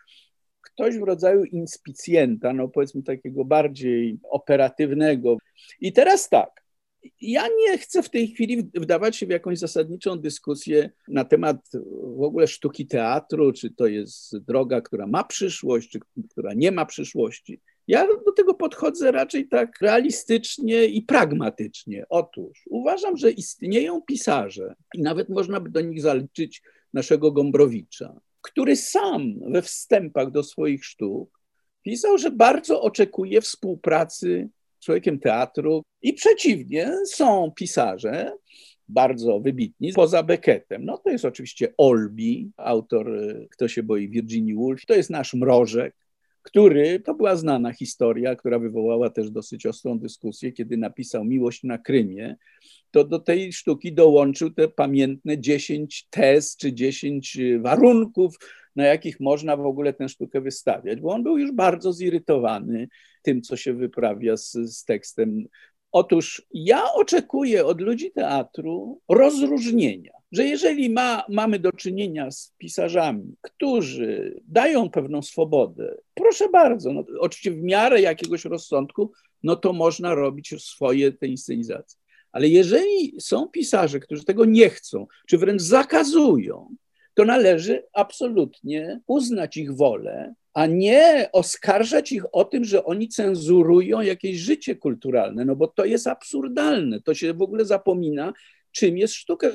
ktoś 0.60 0.98
w 0.98 1.02
rodzaju 1.02 1.44
inspicjenta, 1.44 2.52
no 2.52 2.68
powiedzmy 2.68 3.02
takiego 3.02 3.44
bardziej 3.44 4.18
operatywnego. 4.30 5.36
I 5.80 5.92
teraz 5.92 6.28
tak, 6.28 6.62
ja 7.20 7.48
nie 7.58 7.78
chcę 7.78 8.02
w 8.02 8.10
tej 8.10 8.28
chwili 8.28 8.70
wdawać 8.74 9.16
się 9.16 9.26
w 9.26 9.30
jakąś 9.30 9.58
zasadniczą 9.58 10.18
dyskusję 10.18 10.90
na 11.08 11.24
temat 11.24 11.56
w 12.16 12.22
ogóle 12.22 12.46
sztuki 12.46 12.86
teatru, 12.86 13.52
czy 13.52 13.70
to 13.70 13.86
jest 13.86 14.38
droga, 14.38 14.80
która 14.80 15.06
ma 15.06 15.24
przyszłość, 15.24 15.90
czy 15.90 16.00
która 16.30 16.54
nie 16.54 16.72
ma 16.72 16.86
przyszłości. 16.86 17.60
Ja 17.88 18.06
do 18.06 18.32
tego 18.32 18.54
podchodzę 18.54 19.12
raczej 19.12 19.48
tak 19.48 19.80
realistycznie 19.80 20.84
i 20.84 21.02
pragmatycznie. 21.02 22.04
Otóż 22.08 22.64
uważam, 22.70 23.16
że 23.16 23.30
istnieją 23.30 24.02
pisarze, 24.02 24.74
i 24.94 25.02
nawet 25.02 25.28
można 25.28 25.60
by 25.60 25.70
do 25.70 25.80
nich 25.80 26.02
zaliczyć 26.02 26.62
naszego 26.92 27.32
Gombrowicza, 27.32 28.20
który 28.40 28.76
sam 28.76 29.52
we 29.52 29.62
wstępach 29.62 30.30
do 30.30 30.42
swoich 30.42 30.84
sztuk 30.84 31.42
pisał, 31.82 32.18
że 32.18 32.30
bardzo 32.30 32.82
oczekuje 32.82 33.40
współpracy 33.40 34.48
z 34.78 34.84
człowiekiem 34.84 35.18
teatru 35.18 35.82
i 36.02 36.12
przeciwnie, 36.12 36.92
są 37.06 37.52
pisarze, 37.56 38.32
bardzo 38.88 39.40
wybitni, 39.40 39.92
poza 39.92 40.22
Beckettem. 40.22 40.84
No 40.84 40.98
to 40.98 41.10
jest 41.10 41.24
oczywiście 41.24 41.74
Olbi, 41.76 42.50
autor 42.56 43.10
Kto 43.50 43.68
się 43.68 43.82
boi 43.82 44.08
Virginia 44.08 44.54
Woolf, 44.56 44.86
to 44.86 44.94
jest 44.94 45.10
nasz 45.10 45.34
Mrożek, 45.34 45.94
który, 46.42 47.00
to 47.00 47.14
była 47.14 47.36
znana 47.36 47.72
historia, 47.72 48.36
która 48.36 48.58
wywołała 48.58 49.10
też 49.10 49.30
dosyć 49.30 49.66
ostrą 49.66 49.98
dyskusję, 49.98 50.52
kiedy 50.52 50.76
napisał 50.76 51.24
Miłość 51.24 51.62
na 51.62 51.78
Krymie, 51.78 52.36
to 52.90 53.04
do 53.04 53.18
tej 53.18 53.52
sztuki 53.52 53.92
dołączył 53.92 54.50
te 54.50 54.68
pamiętne 54.68 55.38
10 55.38 56.06
tez 56.10 56.56
czy 56.56 56.72
10 56.72 57.38
warunków, 57.60 58.36
na 58.76 58.84
jakich 58.84 59.20
można 59.20 59.56
w 59.56 59.66
ogóle 59.66 59.92
tę 59.92 60.08
sztukę 60.08 60.40
wystawiać, 60.40 61.00
bo 61.00 61.12
on 61.12 61.22
był 61.22 61.38
już 61.38 61.52
bardzo 61.52 61.92
zirytowany 61.92 62.88
tym, 63.22 63.42
co 63.42 63.56
się 63.56 63.74
wyprawia 63.74 64.36
z, 64.36 64.52
z 64.52 64.84
tekstem. 64.84 65.44
Otóż 65.92 66.46
ja 66.54 66.92
oczekuję 66.92 67.66
od 67.66 67.80
ludzi 67.80 68.10
teatru 68.10 69.00
rozróżnienia 69.08 70.21
że 70.32 70.44
jeżeli 70.44 70.90
ma, 70.90 71.24
mamy 71.28 71.58
do 71.58 71.72
czynienia 71.72 72.30
z 72.30 72.54
pisarzami, 72.58 73.34
którzy 73.40 74.40
dają 74.48 74.90
pewną 74.90 75.22
swobodę, 75.22 75.96
proszę 76.14 76.48
bardzo, 76.48 76.92
no, 76.92 77.04
oczywiście 77.20 77.50
w 77.50 77.62
miarę 77.62 78.00
jakiegoś 78.00 78.44
rozsądku, 78.44 79.12
no 79.42 79.56
to 79.56 79.72
można 79.72 80.14
robić 80.14 80.54
swoje 80.64 81.12
te 81.12 81.26
inscenizacje. 81.26 82.00
Ale 82.32 82.48
jeżeli 82.48 83.20
są 83.20 83.48
pisarze, 83.48 84.00
którzy 84.00 84.24
tego 84.24 84.44
nie 84.44 84.70
chcą, 84.70 85.06
czy 85.26 85.38
wręcz 85.38 85.62
zakazują, 85.62 86.74
to 87.14 87.24
należy 87.24 87.82
absolutnie 87.92 89.00
uznać 89.06 89.56
ich 89.56 89.76
wolę, 89.76 90.34
a 90.54 90.66
nie 90.66 91.28
oskarżać 91.32 92.12
ich 92.12 92.34
o 92.34 92.44
tym, 92.44 92.64
że 92.64 92.84
oni 92.84 93.08
cenzurują 93.08 94.00
jakieś 94.00 94.36
życie 94.36 94.76
kulturalne, 94.76 95.44
no 95.44 95.56
bo 95.56 95.68
to 95.68 95.84
jest 95.84 96.06
absurdalne. 96.06 97.00
To 97.00 97.14
się 97.14 97.34
w 97.34 97.42
ogóle 97.42 97.64
zapomina, 97.64 98.32
czym 98.72 98.98
jest 98.98 99.14
sztuka. 99.14 99.48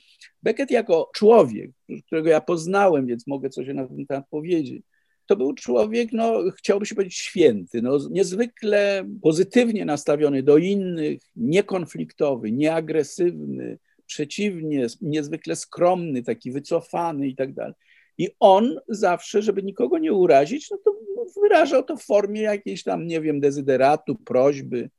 Beckett 0.43 0.71
jako 0.71 1.09
człowiek, 1.15 1.71
którego 2.05 2.29
ja 2.29 2.41
poznałem, 2.41 3.07
więc 3.07 3.27
mogę 3.27 3.49
coś 3.49 3.67
na 3.67 3.87
ten 3.87 4.05
temat 4.05 4.25
powiedzieć, 4.29 4.83
to 5.25 5.35
był 5.35 5.53
człowiek, 5.53 6.09
no, 6.11 6.43
chciałby 6.57 6.85
się 6.85 6.95
powiedzieć 6.95 7.17
święty, 7.17 7.81
no, 7.81 7.97
niezwykle 8.11 9.09
pozytywnie 9.21 9.85
nastawiony 9.85 10.43
do 10.43 10.57
innych, 10.57 11.21
niekonfliktowy, 11.35 12.51
nieagresywny, 12.51 13.77
przeciwnie, 14.05 14.87
niezwykle 15.01 15.55
skromny, 15.55 16.23
taki 16.23 16.51
wycofany 16.51 17.27
i 17.27 17.35
tak 17.35 17.53
dalej. 17.53 17.73
I 18.17 18.29
on 18.39 18.79
zawsze, 18.87 19.41
żeby 19.41 19.63
nikogo 19.63 19.97
nie 19.97 20.13
urazić, 20.13 20.71
no 20.71 20.77
to 20.85 20.97
wyrażał 21.41 21.83
to 21.83 21.97
w 21.97 22.03
formie 22.03 22.41
jakiejś 22.41 22.83
tam, 22.83 23.07
nie 23.07 23.21
wiem, 23.21 23.39
dezyderatu, 23.39 24.15
prośby. 24.15 24.89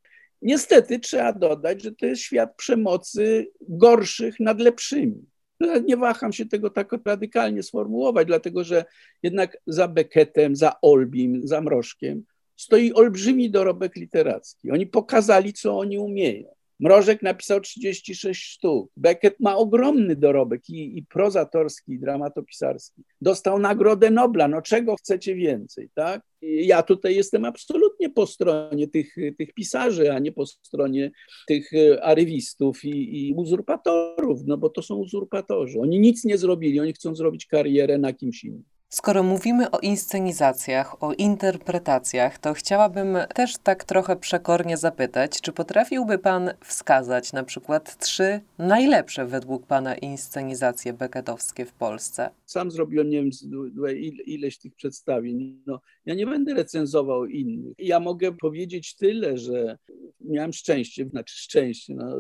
Niestety 0.43 0.99
trzeba 0.99 1.33
dodać, 1.33 1.83
że 1.83 1.93
to 1.93 2.07
jest 2.07 2.23
świat 2.23 2.57
przemocy 2.57 3.51
gorszych 3.61 4.41
nad 4.41 4.61
lepszymi. 4.61 5.25
Nie 5.85 5.97
waham 5.97 6.33
się 6.33 6.47
tego 6.47 6.71
tak 6.71 6.93
radykalnie 7.05 7.63
sformułować, 7.63 8.27
dlatego 8.27 8.65
że 8.65 8.85
jednak 9.23 9.59
za 9.67 9.89
Beckettem, 9.89 10.57
za 10.57 10.81
Olbim, 10.81 11.41
za 11.45 11.61
Mrożkiem 11.61 12.25
stoi 12.59 12.93
olbrzymi 12.93 13.51
dorobek 13.51 13.97
literacki. 13.97 14.71
Oni 14.71 14.87
pokazali, 14.87 15.53
co 15.53 15.79
oni 15.79 15.99
umieją. 15.99 16.49
Mrożek 16.81 17.23
napisał 17.23 17.61
36 17.61 18.45
sztuk. 18.45 18.91
Beckett 18.97 19.41
ma 19.41 19.57
ogromny 19.57 20.17
dorobek 20.17 20.69
i, 20.69 20.99
i 20.99 21.03
prozatorski, 21.03 21.93
i 21.93 21.99
dramatopisarski. 21.99 23.03
Dostał 23.21 23.59
Nagrodę 23.59 24.11
Nobla. 24.11 24.49
No 24.49 24.63
czego 24.63 24.97
chcecie 24.97 25.35
więcej, 25.35 25.91
tak? 25.95 26.23
Ja 26.43 26.83
tutaj 26.83 27.17
jestem 27.17 27.45
absolutnie 27.45 28.11
po 28.11 28.27
stronie 28.27 28.89
tych, 28.89 29.17
tych 29.39 29.55
pisarzy, 29.55 30.13
a 30.13 30.19
nie 30.19 30.33
po 30.33 30.47
stronie 30.47 31.11
tych 31.47 31.71
arywistów 32.03 32.85
i, 32.85 33.29
i 33.29 33.35
uzurpatorów, 33.35 34.41
no 34.47 34.59
bo 34.59 34.71
to 34.71 34.83
są 34.83 34.97
uzurpatorzy. 34.97 35.81
Oni 35.81 36.01
nic 36.01 36.25
nie 36.25 36.39
zrobili, 36.39 36.81
oni 36.81 36.93
chcą 36.93 37.15
zrobić 37.15 37.47
karierę 37.47 37.99
na 37.99 38.13
kimś 38.13 38.45
innym. 38.45 38.78
Skoro 38.91 39.23
mówimy 39.23 39.71
o 39.71 39.79
inscenizacjach, 39.79 41.03
o 41.03 41.13
interpretacjach, 41.13 42.39
to 42.39 42.55
chciałabym 42.55 43.17
też 43.35 43.59
tak 43.63 43.85
trochę 43.85 44.17
przekornie 44.17 44.77
zapytać, 44.77 45.41
czy 45.41 45.53
potrafiłby 45.53 46.19
Pan 46.19 46.51
wskazać 46.65 47.33
na 47.33 47.45
przykład 47.45 47.99
trzy 47.99 48.41
najlepsze 48.59 49.27
według 49.27 49.67
Pana 49.67 49.95
inscenizacje 49.95 50.93
bekettowskie 50.93 51.65
w 51.65 51.73
Polsce? 51.73 52.31
Sam 52.45 52.71
zrobiłem, 52.71 53.11
nie 53.11 53.23
wiem, 53.23 53.31
ileś 54.27 54.59
tych 54.59 54.75
przedstawień. 54.75 55.63
No, 55.67 55.81
ja 56.07 56.15
nie 56.15 56.27
będę 56.27 56.55
recenzował 56.55 57.27
innych. 57.27 57.75
Ja 57.79 58.01
mogę 58.01 58.33
powiedzieć 58.33 58.97
tyle, 58.97 59.39
że 59.39 59.79
miałem 60.21 60.53
szczęście, 60.53 61.09
znaczy 61.09 61.37
szczęście, 61.37 61.95
no, 61.95 62.17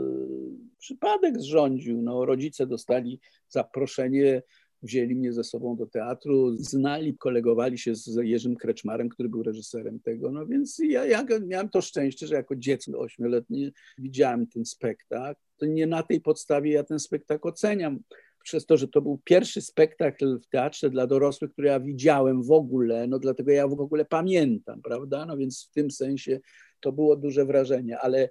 przypadek 0.78 1.40
zrządził. 1.40 2.02
No, 2.02 2.24
rodzice 2.24 2.66
dostali 2.66 3.20
zaproszenie 3.48 4.42
wzięli 4.82 5.14
mnie 5.14 5.32
ze 5.32 5.44
sobą 5.44 5.76
do 5.76 5.86
teatru, 5.86 6.56
znali, 6.56 7.16
kolegowali 7.16 7.78
się 7.78 7.94
z 7.94 8.18
Jerzym 8.22 8.56
Kreczmarem, 8.56 9.08
który 9.08 9.28
był 9.28 9.42
reżyserem 9.42 10.00
tego, 10.00 10.32
no 10.32 10.46
więc 10.46 10.78
ja, 10.78 11.04
ja 11.04 11.24
miałem 11.46 11.68
to 11.68 11.80
szczęście, 11.80 12.26
że 12.26 12.34
jako 12.34 12.56
dziecko 12.56 12.98
ośmioletnie 12.98 13.70
widziałem 13.98 14.46
ten 14.46 14.64
spektakl. 14.64 15.40
To 15.56 15.66
nie 15.66 15.86
na 15.86 16.02
tej 16.02 16.20
podstawie 16.20 16.72
ja 16.72 16.84
ten 16.84 16.98
spektakl 16.98 17.48
oceniam, 17.48 17.98
przez 18.42 18.66
to, 18.66 18.76
że 18.76 18.88
to 18.88 19.02
był 19.02 19.20
pierwszy 19.24 19.60
spektakl 19.60 20.40
w 20.40 20.46
teatrze 20.46 20.90
dla 20.90 21.06
dorosłych, 21.06 21.52
który 21.52 21.68
ja 21.68 21.80
widziałem 21.80 22.42
w 22.42 22.50
ogóle, 22.50 23.06
no 23.06 23.18
dlatego 23.18 23.50
ja 23.50 23.68
w 23.68 23.80
ogóle 23.80 24.04
pamiętam, 24.04 24.82
prawda, 24.82 25.26
no 25.26 25.36
więc 25.36 25.68
w 25.70 25.70
tym 25.70 25.90
sensie 25.90 26.40
to 26.80 26.92
było 26.92 27.16
duże 27.16 27.44
wrażenie, 27.44 27.98
ale 27.98 28.28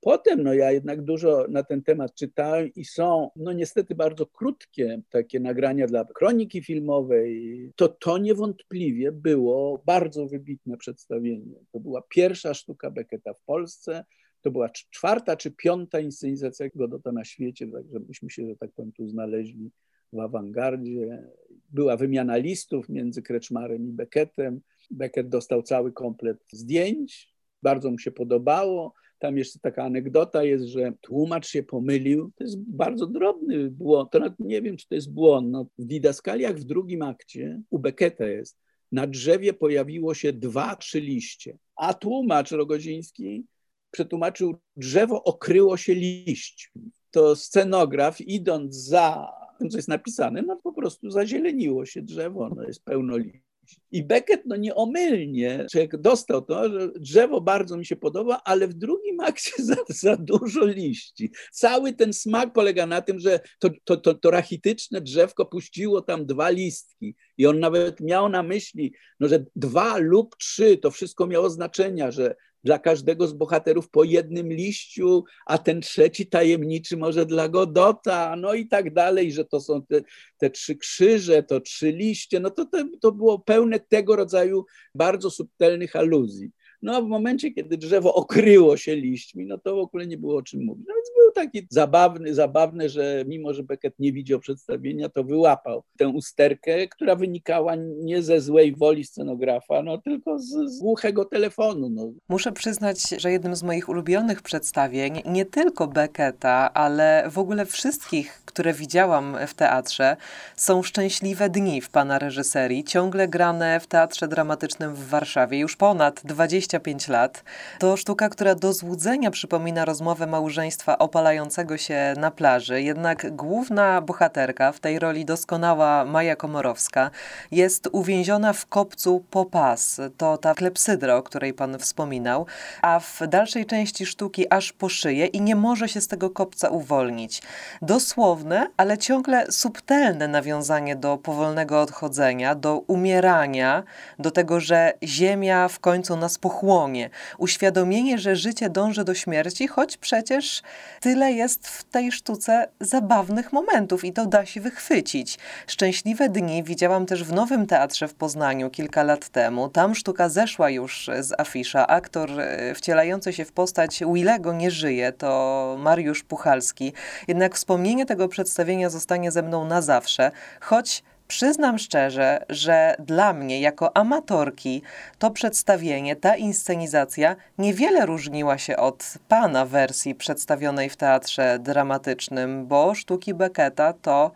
Potem 0.00 0.42
no 0.42 0.54
ja 0.54 0.72
jednak 0.72 1.02
dużo 1.02 1.46
na 1.48 1.62
ten 1.62 1.82
temat 1.82 2.14
czytałem 2.14 2.70
i 2.76 2.84
są 2.84 3.30
no 3.36 3.52
niestety 3.52 3.94
bardzo 3.94 4.26
krótkie 4.26 5.02
takie 5.10 5.40
nagrania 5.40 5.86
dla 5.86 6.04
kroniki 6.04 6.62
filmowej. 6.62 7.72
To 7.76 7.88
to 7.88 8.18
niewątpliwie 8.18 9.12
było 9.12 9.82
bardzo 9.86 10.26
wybitne 10.26 10.76
przedstawienie. 10.76 11.54
To 11.72 11.80
była 11.80 12.02
pierwsza 12.08 12.54
sztuka 12.54 12.90
Becketa 12.90 13.34
w 13.34 13.42
Polsce. 13.42 14.04
To 14.40 14.50
była 14.50 14.68
czwarta 14.70 15.36
czy 15.36 15.50
piąta 15.50 16.00
inscenizacja 16.00 16.68
Godota 16.74 17.12
na 17.12 17.24
świecie, 17.24 17.66
także 17.66 17.98
myśmy 18.08 18.30
się, 18.30 18.46
że 18.46 18.56
tak 18.56 18.70
powiem, 18.72 18.92
tu 18.92 19.08
znaleźli 19.08 19.70
w 20.12 20.20
awangardzie. 20.20 21.28
Była 21.70 21.96
wymiana 21.96 22.36
listów 22.36 22.88
między 22.88 23.22
Kreczmarem 23.22 23.88
i 23.88 23.92
Beckettem. 23.92 24.60
Beckett 24.90 25.28
dostał 25.28 25.62
cały 25.62 25.92
komplet 25.92 26.38
zdjęć, 26.52 27.34
bardzo 27.62 27.90
mu 27.90 27.98
się 27.98 28.10
podobało. 28.10 28.94
Tam 29.18 29.38
jeszcze 29.38 29.58
taka 29.58 29.84
anegdota 29.84 30.44
jest, 30.44 30.64
że 30.64 30.92
tłumacz 31.00 31.48
się 31.48 31.62
pomylił. 31.62 32.32
To 32.36 32.44
jest 32.44 32.58
bardzo 32.58 33.06
drobny 33.06 33.70
błąd. 33.70 34.10
To 34.10 34.20
nie 34.38 34.62
wiem, 34.62 34.76
czy 34.76 34.88
to 34.88 34.94
jest 34.94 35.12
błąd. 35.12 35.50
No, 35.50 35.66
w 35.78 35.84
didaskaliach 35.84 36.56
w 36.56 36.64
drugim 36.64 37.02
akcie 37.02 37.62
u 37.70 37.78
Becketa 37.78 38.26
jest. 38.26 38.58
Na 38.92 39.06
drzewie 39.06 39.52
pojawiło 39.52 40.14
się 40.14 40.32
dwa, 40.32 40.76
trzy 40.76 41.00
liście, 41.00 41.58
a 41.76 41.94
tłumacz 41.94 42.50
Rogoziński 42.50 43.44
przetłumaczył, 43.90 44.56
drzewo 44.76 45.24
okryło 45.24 45.76
się 45.76 45.94
liśćmi. 45.94 46.82
To 47.10 47.36
scenograf, 47.36 48.20
idąc 48.20 48.76
za 48.76 49.28
tym, 49.58 49.70
co 49.70 49.78
jest 49.78 49.88
napisane, 49.88 50.42
no 50.42 50.56
po 50.56 50.72
prostu 50.72 51.10
zazieleniło 51.10 51.86
się 51.86 52.02
drzewo, 52.02 52.48
no 52.56 52.62
jest 52.62 52.84
pełno 52.84 53.16
liści. 53.16 53.47
I 53.90 54.04
Beckett 54.04 54.42
no 54.46 54.56
nieomylnie, 54.56 55.66
człowiek 55.70 55.96
dostał 55.96 56.42
to, 56.42 56.68
że 56.68 56.88
drzewo 56.88 57.40
bardzo 57.40 57.76
mi 57.76 57.86
się 57.86 57.96
podoba, 57.96 58.40
ale 58.44 58.68
w 58.68 58.74
drugim 58.74 59.20
akcie 59.20 59.50
za, 59.62 59.76
za 59.88 60.16
dużo 60.16 60.64
liści. 60.64 61.30
Cały 61.52 61.92
ten 61.92 62.12
smak 62.12 62.52
polega 62.52 62.86
na 62.86 63.02
tym, 63.02 63.20
że 63.20 63.40
to, 63.58 63.70
to, 63.84 63.96
to, 63.96 64.14
to 64.14 64.30
rachityczne 64.30 65.00
drzewko 65.00 65.46
puściło 65.46 66.02
tam 66.02 66.26
dwa 66.26 66.50
listki 66.50 67.16
i 67.38 67.46
on 67.46 67.60
nawet 67.60 68.00
miał 68.00 68.28
na 68.28 68.42
myśli, 68.42 68.94
no, 69.20 69.28
że 69.28 69.44
dwa 69.56 69.96
lub 69.98 70.36
trzy, 70.36 70.76
to 70.76 70.90
wszystko 70.90 71.26
miało 71.26 71.50
znaczenia, 71.50 72.10
że 72.10 72.34
dla 72.64 72.78
każdego 72.78 73.26
z 73.26 73.32
bohaterów 73.32 73.90
po 73.90 74.04
jednym 74.04 74.52
liściu, 74.52 75.24
a 75.46 75.58
ten 75.58 75.80
trzeci 75.80 76.26
tajemniczy 76.26 76.96
może 76.96 77.26
dla 77.26 77.48
Godota, 77.48 78.36
no 78.36 78.54
i 78.54 78.68
tak 78.68 78.94
dalej, 78.94 79.32
że 79.32 79.44
to 79.44 79.60
są 79.60 79.82
te, 79.82 80.00
te 80.38 80.50
trzy 80.50 80.76
krzyże, 80.76 81.42
to 81.42 81.60
trzy 81.60 81.92
liście, 81.92 82.40
no 82.40 82.50
to, 82.50 82.66
to, 82.66 82.84
to 83.00 83.12
było 83.12 83.38
pełne 83.38 83.80
tego 83.80 84.16
rodzaju 84.16 84.64
bardzo 84.94 85.30
subtelnych 85.30 85.96
aluzji. 85.96 86.50
No 86.82 86.96
a 86.96 87.00
w 87.00 87.06
momencie, 87.06 87.50
kiedy 87.50 87.76
drzewo 87.76 88.14
okryło 88.14 88.76
się 88.76 88.96
liśćmi, 88.96 89.46
no 89.46 89.58
to 89.58 89.76
w 89.76 89.78
ogóle 89.78 90.06
nie 90.06 90.18
było 90.18 90.36
o 90.36 90.42
czym 90.42 90.64
mówić. 90.64 90.84
No 90.88 90.94
więc 90.94 91.10
był 91.16 91.32
taki 91.32 91.66
zabawny, 91.70 92.34
zabawny, 92.34 92.88
że 92.88 93.24
mimo, 93.26 93.54
że 93.54 93.62
Beckett 93.62 93.98
nie 93.98 94.12
widział 94.12 94.40
przedstawienia, 94.40 95.08
to 95.08 95.24
wyłapał 95.24 95.82
tę 95.98 96.08
usterkę, 96.08 96.88
która 96.88 97.16
wynikała 97.16 97.74
nie 98.02 98.22
ze 98.22 98.40
złej 98.40 98.76
woli 98.76 99.04
scenografa, 99.04 99.82
no 99.82 99.98
tylko 99.98 100.38
z, 100.38 100.48
z 100.48 100.80
głuchego 100.80 101.24
telefonu. 101.24 101.90
No. 101.90 102.12
Muszę 102.28 102.52
przyznać, 102.52 103.08
że 103.08 103.30
jednym 103.32 103.56
z 103.56 103.62
moich 103.62 103.88
ulubionych 103.88 104.42
przedstawień, 104.42 105.22
nie 105.26 105.44
tylko 105.44 105.86
Becketa, 105.86 106.74
ale 106.74 107.24
w 107.30 107.38
ogóle 107.38 107.66
wszystkich, 107.66 108.42
które 108.44 108.72
widziałam 108.72 109.36
w 109.46 109.54
teatrze, 109.54 110.16
są 110.56 110.82
Szczęśliwe 110.82 111.50
Dni 111.50 111.80
w 111.80 111.90
pana 111.90 112.18
reżyserii, 112.18 112.84
ciągle 112.84 113.28
grane 113.28 113.80
w 113.80 113.86
Teatrze 113.86 114.28
Dramatycznym 114.28 114.94
w 114.94 115.08
Warszawie 115.08 115.58
już 115.58 115.76
ponad 115.76 116.20
20 116.24 116.67
25 116.68 117.08
lat. 117.08 117.44
To 117.78 117.96
sztuka, 117.96 118.28
która 118.28 118.54
do 118.54 118.72
złudzenia 118.72 119.30
przypomina 119.30 119.84
rozmowę 119.84 120.26
małżeństwa 120.26 120.98
opalającego 120.98 121.76
się 121.76 122.14
na 122.16 122.30
plaży. 122.30 122.82
Jednak 122.82 123.36
główna 123.36 124.00
bohaterka, 124.00 124.72
w 124.72 124.80
tej 124.80 124.98
roli 124.98 125.24
doskonała 125.24 126.04
Maja 126.04 126.36
Komorowska, 126.36 127.10
jest 127.50 127.88
uwięziona 127.92 128.52
w 128.52 128.66
kopcu 128.66 129.24
po 129.30 129.44
pas. 129.44 130.00
To 130.16 130.38
ta 130.38 130.54
klepsydra, 130.54 131.16
o 131.16 131.22
której 131.22 131.54
pan 131.54 131.78
wspominał, 131.78 132.46
a 132.82 133.00
w 133.00 133.20
dalszej 133.28 133.66
części 133.66 134.06
sztuki 134.06 134.52
aż 134.52 134.72
po 134.72 134.88
szyję 134.88 135.26
i 135.26 135.40
nie 135.40 135.56
może 135.56 135.88
się 135.88 136.00
z 136.00 136.08
tego 136.08 136.30
kopca 136.30 136.68
uwolnić. 136.68 137.42
Dosłowne, 137.82 138.70
ale 138.76 138.98
ciągle 138.98 139.52
subtelne 139.52 140.28
nawiązanie 140.28 140.96
do 140.96 141.16
powolnego 141.16 141.80
odchodzenia, 141.80 142.54
do 142.54 142.78
umierania, 142.78 143.82
do 144.18 144.30
tego, 144.30 144.60
że 144.60 144.92
ziemia 145.02 145.68
w 145.68 145.80
końcu 145.80 146.16
nas 146.16 146.38
pochłania 146.38 146.57
pochłonie. 146.58 147.10
Uświadomienie, 147.38 148.18
że 148.18 148.36
życie 148.36 148.70
dąży 148.70 149.04
do 149.04 149.14
śmierci, 149.14 149.68
choć 149.68 149.96
przecież 149.96 150.62
tyle 151.00 151.32
jest 151.32 151.68
w 151.68 151.84
tej 151.84 152.12
sztuce 152.12 152.68
zabawnych 152.80 153.52
momentów 153.52 154.04
i 154.04 154.12
to 154.12 154.26
da 154.26 154.46
się 154.46 154.60
wychwycić. 154.60 155.38
Szczęśliwe 155.66 156.28
dni 156.28 156.62
widziałam 156.62 157.06
też 157.06 157.24
w 157.24 157.32
Nowym 157.32 157.66
Teatrze 157.66 158.08
w 158.08 158.14
Poznaniu 158.14 158.70
kilka 158.70 159.02
lat 159.02 159.28
temu. 159.28 159.68
Tam 159.68 159.94
sztuka 159.94 160.28
zeszła 160.28 160.70
już 160.70 161.10
z 161.20 161.40
afisza. 161.40 161.86
Aktor 161.86 162.40
e, 162.40 162.74
wcielający 162.74 163.32
się 163.32 163.44
w 163.44 163.52
postać 163.52 164.00
Willego 164.14 164.52
nie 164.52 164.70
żyje, 164.70 165.12
to 165.12 165.76
Mariusz 165.78 166.22
Puchalski. 166.22 166.92
Jednak 167.28 167.54
wspomnienie 167.54 168.06
tego 168.06 168.28
przedstawienia 168.28 168.90
zostanie 168.90 169.30
ze 169.30 169.42
mną 169.42 169.64
na 169.64 169.82
zawsze, 169.82 170.30
choć 170.60 171.02
Przyznam 171.28 171.78
szczerze, 171.78 172.44
że 172.48 172.96
dla 173.06 173.32
mnie, 173.32 173.60
jako 173.60 173.96
amatorki, 173.96 174.82
to 175.18 175.30
przedstawienie, 175.30 176.16
ta 176.16 176.36
inscenizacja 176.36 177.36
niewiele 177.58 178.06
różniła 178.06 178.58
się 178.58 178.76
od 178.76 179.14
pana 179.28 179.66
wersji 179.66 180.14
przedstawionej 180.14 180.88
w 180.88 180.96
teatrze 180.96 181.58
dramatycznym, 181.62 182.66
bo 182.66 182.94
sztuki 182.94 183.34
Becketa 183.34 183.92
to 183.92 184.32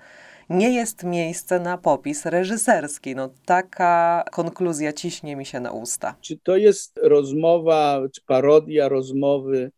nie 0.51 0.71
jest 0.71 1.05
miejsce 1.05 1.61
na 1.61 1.79
popis 1.79 2.27
reżyserski. 2.27 3.17
No, 3.17 3.31
taka 3.45 4.25
konkluzja 4.33 4.93
ciśnie 4.93 5.37
mi 5.37 5.47
się 5.47 5.61
na 5.61 5.73
usta. 5.73 6.15
Czy 6.21 6.39
to 6.39 6.57
jest 6.57 7.01
rozmowa, 7.03 8.03
czy 8.15 8.23
parodia 8.27 8.89
rozmowy 8.89 9.71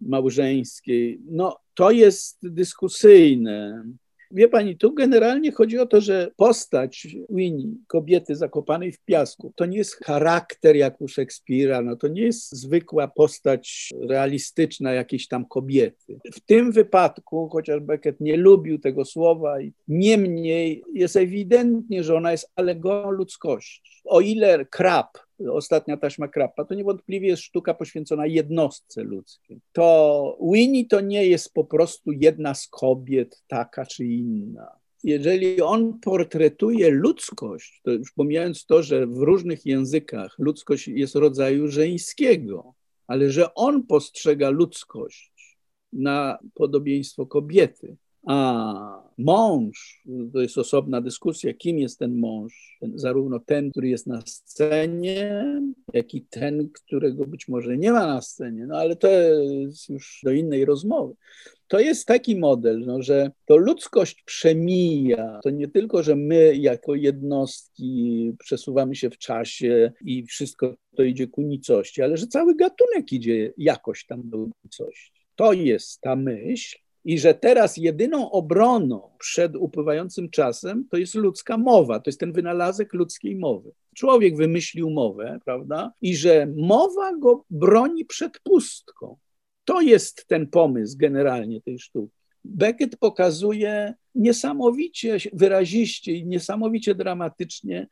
małżeńskiej? 0.00 1.20
No, 1.30 1.56
to 1.74 1.90
jest 1.90 2.38
dyskusyjne. 2.42 3.84
Wie 4.30 4.48
pani, 4.48 4.76
tu 4.76 4.94
generalnie 4.94 5.52
chodzi 5.52 5.78
o 5.78 5.86
to, 5.86 6.00
że 6.00 6.30
postać 6.36 7.06
Winnie, 7.30 7.68
kobiety 7.86 8.36
zakopanej 8.36 8.92
w 8.92 9.00
piasku, 9.00 9.52
to 9.56 9.66
nie 9.66 9.78
jest 9.78 10.04
charakter 10.04 10.76
jak 10.76 11.00
u 11.00 11.08
Szekspira, 11.08 11.82
no 11.82 11.96
to 11.96 12.08
nie 12.08 12.22
jest 12.22 12.52
zwykła 12.52 13.08
postać 13.08 13.90
realistyczna 14.08 14.92
jakiejś 14.92 15.28
tam 15.28 15.46
kobiety. 15.46 16.18
W 16.34 16.40
tym 16.40 16.72
wypadku, 16.72 17.48
chociaż 17.48 17.80
Beckett 17.80 18.20
nie 18.20 18.36
lubił 18.36 18.78
tego 18.78 19.04
słowa, 19.04 19.56
niemniej 19.88 20.82
jest 20.92 21.16
ewidentnie, 21.16 22.04
że 22.04 22.16
ona 22.16 22.32
jest 22.32 22.52
alegorią 22.56 23.10
ludzkości. 23.10 24.02
O 24.04 24.20
ile 24.20 24.64
Krab 24.64 25.25
ostatnia 25.52 25.96
taśma 25.96 26.28
Krappa, 26.28 26.64
to 26.64 26.74
niewątpliwie 26.74 27.28
jest 27.28 27.42
sztuka 27.42 27.74
poświęcona 27.74 28.26
jednostce 28.26 29.02
ludzkiej. 29.02 29.60
To 29.72 30.38
Winnie 30.52 30.86
to 30.86 31.00
nie 31.00 31.26
jest 31.26 31.52
po 31.52 31.64
prostu 31.64 32.12
jedna 32.12 32.54
z 32.54 32.68
kobiet, 32.68 33.42
taka 33.48 33.86
czy 33.86 34.04
inna. 34.04 34.70
Jeżeli 35.04 35.62
on 35.62 36.00
portretuje 36.00 36.90
ludzkość, 36.90 37.80
to 37.84 37.90
już 37.90 38.12
pomijając 38.12 38.66
to, 38.66 38.82
że 38.82 39.06
w 39.06 39.18
różnych 39.18 39.66
językach 39.66 40.34
ludzkość 40.38 40.88
jest 40.88 41.14
rodzaju 41.14 41.68
żeńskiego, 41.68 42.74
ale 43.06 43.30
że 43.30 43.54
on 43.54 43.86
postrzega 43.86 44.50
ludzkość 44.50 45.56
na 45.92 46.38
podobieństwo 46.54 47.26
kobiety, 47.26 47.96
a 48.26 49.05
mąż, 49.18 50.02
to 50.32 50.40
jest 50.40 50.58
osobna 50.58 51.00
dyskusja, 51.00 51.54
kim 51.54 51.78
jest 51.78 51.98
ten 51.98 52.18
mąż, 52.18 52.78
zarówno 52.94 53.40
ten, 53.40 53.70
który 53.70 53.88
jest 53.88 54.06
na 54.06 54.22
scenie, 54.26 55.42
jak 55.92 56.14
i 56.14 56.22
ten, 56.22 56.68
którego 56.72 57.26
być 57.26 57.48
może 57.48 57.76
nie 57.76 57.92
ma 57.92 58.06
na 58.06 58.20
scenie, 58.20 58.66
no 58.66 58.76
ale 58.76 58.96
to 58.96 59.08
jest 59.08 59.88
już 59.88 60.20
do 60.24 60.32
innej 60.32 60.64
rozmowy. 60.64 61.14
To 61.68 61.80
jest 61.80 62.06
taki 62.06 62.36
model, 62.36 62.80
no, 62.86 63.02
że 63.02 63.30
to 63.46 63.56
ludzkość 63.56 64.22
przemija. 64.22 65.40
To 65.42 65.50
nie 65.50 65.68
tylko, 65.68 66.02
że 66.02 66.16
my 66.16 66.56
jako 66.56 66.94
jednostki 66.94 68.32
przesuwamy 68.38 68.96
się 68.96 69.10
w 69.10 69.18
czasie 69.18 69.92
i 70.04 70.26
wszystko 70.26 70.74
to 70.96 71.02
idzie 71.02 71.26
ku 71.26 71.42
nicości, 71.42 72.02
ale 72.02 72.16
że 72.16 72.26
cały 72.26 72.56
gatunek 72.56 73.12
idzie 73.12 73.52
jakoś 73.58 74.06
tam 74.06 74.22
do 74.24 74.46
nicości. 74.64 75.12
To 75.36 75.52
jest 75.52 76.00
ta 76.00 76.16
myśl, 76.16 76.78
i 77.06 77.18
że 77.18 77.34
teraz 77.34 77.76
jedyną 77.76 78.30
obroną 78.30 79.10
przed 79.18 79.56
upływającym 79.56 80.30
czasem 80.30 80.88
to 80.90 80.96
jest 80.96 81.14
ludzka 81.14 81.58
mowa, 81.58 82.00
to 82.00 82.10
jest 82.10 82.20
ten 82.20 82.32
wynalazek 82.32 82.92
ludzkiej 82.92 83.36
mowy. 83.36 83.72
Człowiek 83.94 84.36
wymyślił 84.36 84.90
mowę, 84.90 85.38
prawda? 85.44 85.92
I 86.00 86.16
że 86.16 86.46
mowa 86.56 87.16
go 87.16 87.44
broni 87.50 88.04
przed 88.04 88.40
pustką. 88.40 89.16
To 89.64 89.80
jest 89.80 90.26
ten 90.26 90.46
pomysł 90.46 90.96
generalnie 90.98 91.62
tej 91.62 91.78
sztuki. 91.78 92.16
Beckett 92.44 92.96
pokazuje 92.96 93.94
niesamowicie 94.14 95.18
wyraziście 95.32 96.12
i 96.12 96.26
niesamowicie 96.26 96.94
dramatycznie 96.94 97.86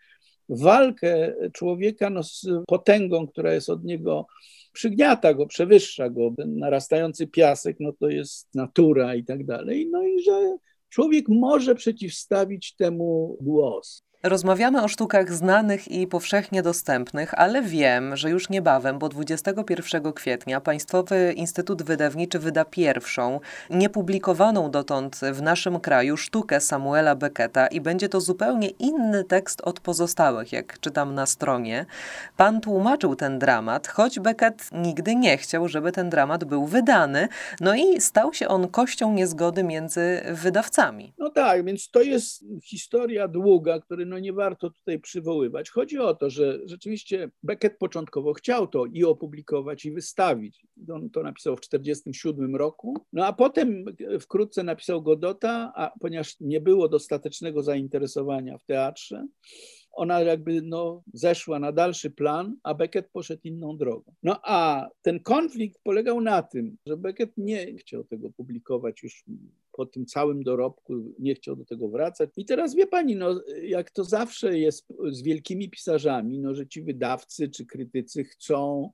walkę 0.48 1.34
człowieka 1.52 2.10
no, 2.10 2.22
z 2.22 2.46
potęgą, 2.66 3.26
która 3.26 3.54
jest 3.54 3.70
od 3.70 3.84
niego 3.84 4.26
przygniata 4.74 5.34
go, 5.34 5.46
przewyższa 5.46 6.10
go. 6.10 6.34
Ten 6.36 6.58
narastający 6.58 7.26
piasek, 7.26 7.76
no 7.80 7.92
to 7.92 8.08
jest 8.08 8.54
natura 8.54 9.14
i 9.14 9.24
tak 9.24 9.44
dalej. 9.44 9.88
No 9.90 10.02
i 10.02 10.22
że 10.22 10.56
człowiek 10.88 11.28
może 11.28 11.74
przeciwstawić 11.74 12.74
temu 12.76 13.36
głos. 13.40 14.04
Rozmawiamy 14.24 14.82
o 14.82 14.88
sztukach 14.88 15.32
znanych 15.32 15.88
i 15.88 16.06
powszechnie 16.06 16.62
dostępnych, 16.62 17.34
ale 17.34 17.62
wiem, 17.62 18.16
że 18.16 18.30
już 18.30 18.48
niebawem, 18.48 18.98
bo 18.98 19.08
21 19.08 20.12
kwietnia 20.12 20.60
Państwowy 20.60 21.32
Instytut 21.36 21.82
Wydawniczy 21.82 22.38
wyda 22.38 22.64
pierwszą, 22.64 23.40
niepublikowaną 23.70 24.70
dotąd 24.70 25.20
w 25.32 25.42
naszym 25.42 25.80
kraju 25.80 26.16
sztukę 26.16 26.60
Samuela 26.60 27.14
Becketa 27.14 27.66
i 27.66 27.80
będzie 27.80 28.08
to 28.08 28.20
zupełnie 28.20 28.68
inny 28.68 29.24
tekst 29.24 29.60
od 29.60 29.80
pozostałych, 29.80 30.52
jak 30.52 30.80
czytam 30.80 31.14
na 31.14 31.26
stronie. 31.26 31.86
Pan 32.36 32.60
tłumaczył 32.60 33.16
ten 33.16 33.38
dramat, 33.38 33.88
choć 33.88 34.20
Beckett 34.20 34.70
nigdy 34.72 35.14
nie 35.14 35.36
chciał, 35.36 35.68
żeby 35.68 35.92
ten 35.92 36.10
dramat 36.10 36.44
był 36.44 36.66
wydany, 36.66 37.28
no 37.60 37.74
i 37.74 38.00
stał 38.00 38.34
się 38.34 38.48
on 38.48 38.68
kością 38.68 39.12
niezgody 39.12 39.64
między 39.64 40.20
wydawcami. 40.30 41.12
No 41.18 41.30
tak, 41.30 41.64
więc 41.64 41.90
to 41.90 42.02
jest 42.02 42.44
historia 42.62 43.28
długa, 43.28 43.80
który 43.80 44.13
no 44.14 44.18
nie 44.20 44.32
warto 44.32 44.70
tutaj 44.70 45.00
przywoływać. 45.00 45.70
Chodzi 45.70 45.98
o 45.98 46.14
to, 46.14 46.30
że 46.30 46.58
rzeczywiście 46.64 47.30
Beckett 47.42 47.78
początkowo 47.78 48.32
chciał 48.32 48.66
to 48.66 48.86
i 48.86 49.04
opublikować, 49.04 49.84
i 49.84 49.92
wystawić. 49.92 50.66
On 50.92 51.10
to 51.10 51.22
napisał 51.22 51.56
w 51.56 51.60
1947 51.60 52.56
roku, 52.56 52.96
no 53.12 53.26
a 53.26 53.32
potem 53.32 53.84
wkrótce 54.20 54.62
napisał 54.62 55.02
Godota, 55.02 55.72
a 55.76 55.92
ponieważ 56.00 56.36
nie 56.40 56.60
było 56.60 56.88
dostatecznego 56.88 57.62
zainteresowania 57.62 58.58
w 58.58 58.64
teatrze, 58.64 59.26
ona 59.92 60.20
jakby 60.20 60.62
no, 60.62 61.02
zeszła 61.12 61.58
na 61.58 61.72
dalszy 61.72 62.10
plan, 62.10 62.56
a 62.62 62.74
Beckett 62.74 63.10
poszedł 63.12 63.40
inną 63.44 63.76
drogą. 63.76 64.12
No 64.22 64.40
a 64.42 64.88
ten 65.02 65.20
konflikt 65.20 65.80
polegał 65.82 66.20
na 66.20 66.42
tym, 66.42 66.76
że 66.86 66.96
Beckett 66.96 67.32
nie 67.36 67.74
chciał 67.76 68.04
tego 68.04 68.30
publikować 68.30 69.02
już 69.02 69.24
po 69.76 69.86
tym 69.86 70.06
całym 70.06 70.42
dorobku, 70.42 71.14
nie 71.18 71.34
chciał 71.34 71.56
do 71.56 71.64
tego 71.64 71.88
wracać. 71.88 72.30
I 72.36 72.44
teraz 72.44 72.74
wie 72.74 72.86
pani, 72.86 73.16
no, 73.16 73.42
jak 73.62 73.90
to 73.90 74.04
zawsze 74.04 74.58
jest 74.58 74.86
z 75.10 75.22
wielkimi 75.22 75.70
pisarzami, 75.70 76.40
no, 76.40 76.54
że 76.54 76.66
ci 76.66 76.82
wydawcy 76.82 77.48
czy 77.48 77.66
krytycy 77.66 78.24
chcą 78.24 78.90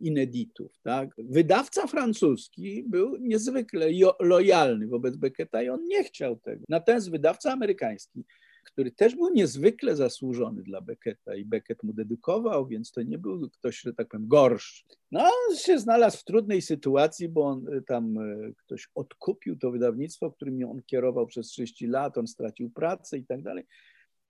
ineditów. 0.00 0.72
Tak? 0.82 1.10
Wydawca 1.18 1.86
francuski 1.86 2.84
był 2.88 3.16
niezwykle 3.16 3.88
lojalny 4.20 4.86
wobec 4.86 5.16
Becketa 5.16 5.62
i 5.62 5.68
on 5.68 5.84
nie 5.84 6.04
chciał 6.04 6.36
tego. 6.36 6.64
Natomiast 6.68 7.10
wydawca 7.10 7.52
amerykański 7.52 8.24
który 8.62 8.90
też 8.90 9.14
był 9.14 9.28
niezwykle 9.34 9.96
zasłużony 9.96 10.62
dla 10.62 10.80
Becketa 10.80 11.34
i 11.34 11.44
Beckett 11.44 11.82
mu 11.82 11.92
dedykował, 11.92 12.66
więc 12.66 12.92
to 12.92 13.02
nie 13.02 13.18
był 13.18 13.50
ktoś, 13.50 13.80
że 13.80 13.94
tak 13.94 14.08
powiem, 14.08 14.28
gorszy. 14.28 14.84
No, 15.10 15.20
on 15.20 15.56
się 15.56 15.78
znalazł 15.78 16.18
w 16.18 16.24
trudnej 16.24 16.62
sytuacji, 16.62 17.28
bo 17.28 17.42
on 17.42 17.68
y, 17.68 17.82
tam 17.82 18.18
y, 18.18 18.54
ktoś 18.56 18.88
odkupił 18.94 19.58
to 19.58 19.70
wydawnictwo, 19.70 20.30
którym 20.30 20.70
on 20.70 20.82
kierował 20.82 21.26
przez 21.26 21.46
30 21.46 21.86
lat, 21.86 22.18
on 22.18 22.26
stracił 22.26 22.70
pracę 22.70 23.18
i 23.18 23.24
tak 23.24 23.42
dalej. 23.42 23.64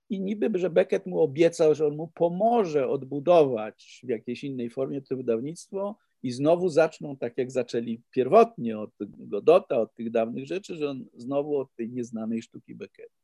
I 0.09 0.21
niby, 0.21 0.59
że 0.59 0.69
Beckett 0.69 1.05
mu 1.05 1.21
obiecał, 1.21 1.75
że 1.75 1.87
on 1.87 1.95
mu 1.95 2.07
pomoże 2.07 2.87
odbudować 2.89 4.01
w 4.03 4.09
jakiejś 4.09 4.43
innej 4.43 4.69
formie 4.69 5.01
to 5.01 5.17
wydawnictwo 5.17 5.97
i 6.23 6.31
znowu 6.31 6.69
zaczną 6.69 7.17
tak, 7.17 7.37
jak 7.37 7.51
zaczęli 7.51 8.01
pierwotnie 8.11 8.79
od 8.79 8.89
Godota, 8.99 9.79
od 9.79 9.93
tych 9.93 10.11
dawnych 10.11 10.47
rzeczy, 10.47 10.75
że 10.75 10.89
on 10.89 11.05
znowu 11.13 11.57
od 11.57 11.75
tej 11.75 11.89
nieznanej 11.89 12.41
sztuki 12.41 12.75
Becketta 12.75 13.22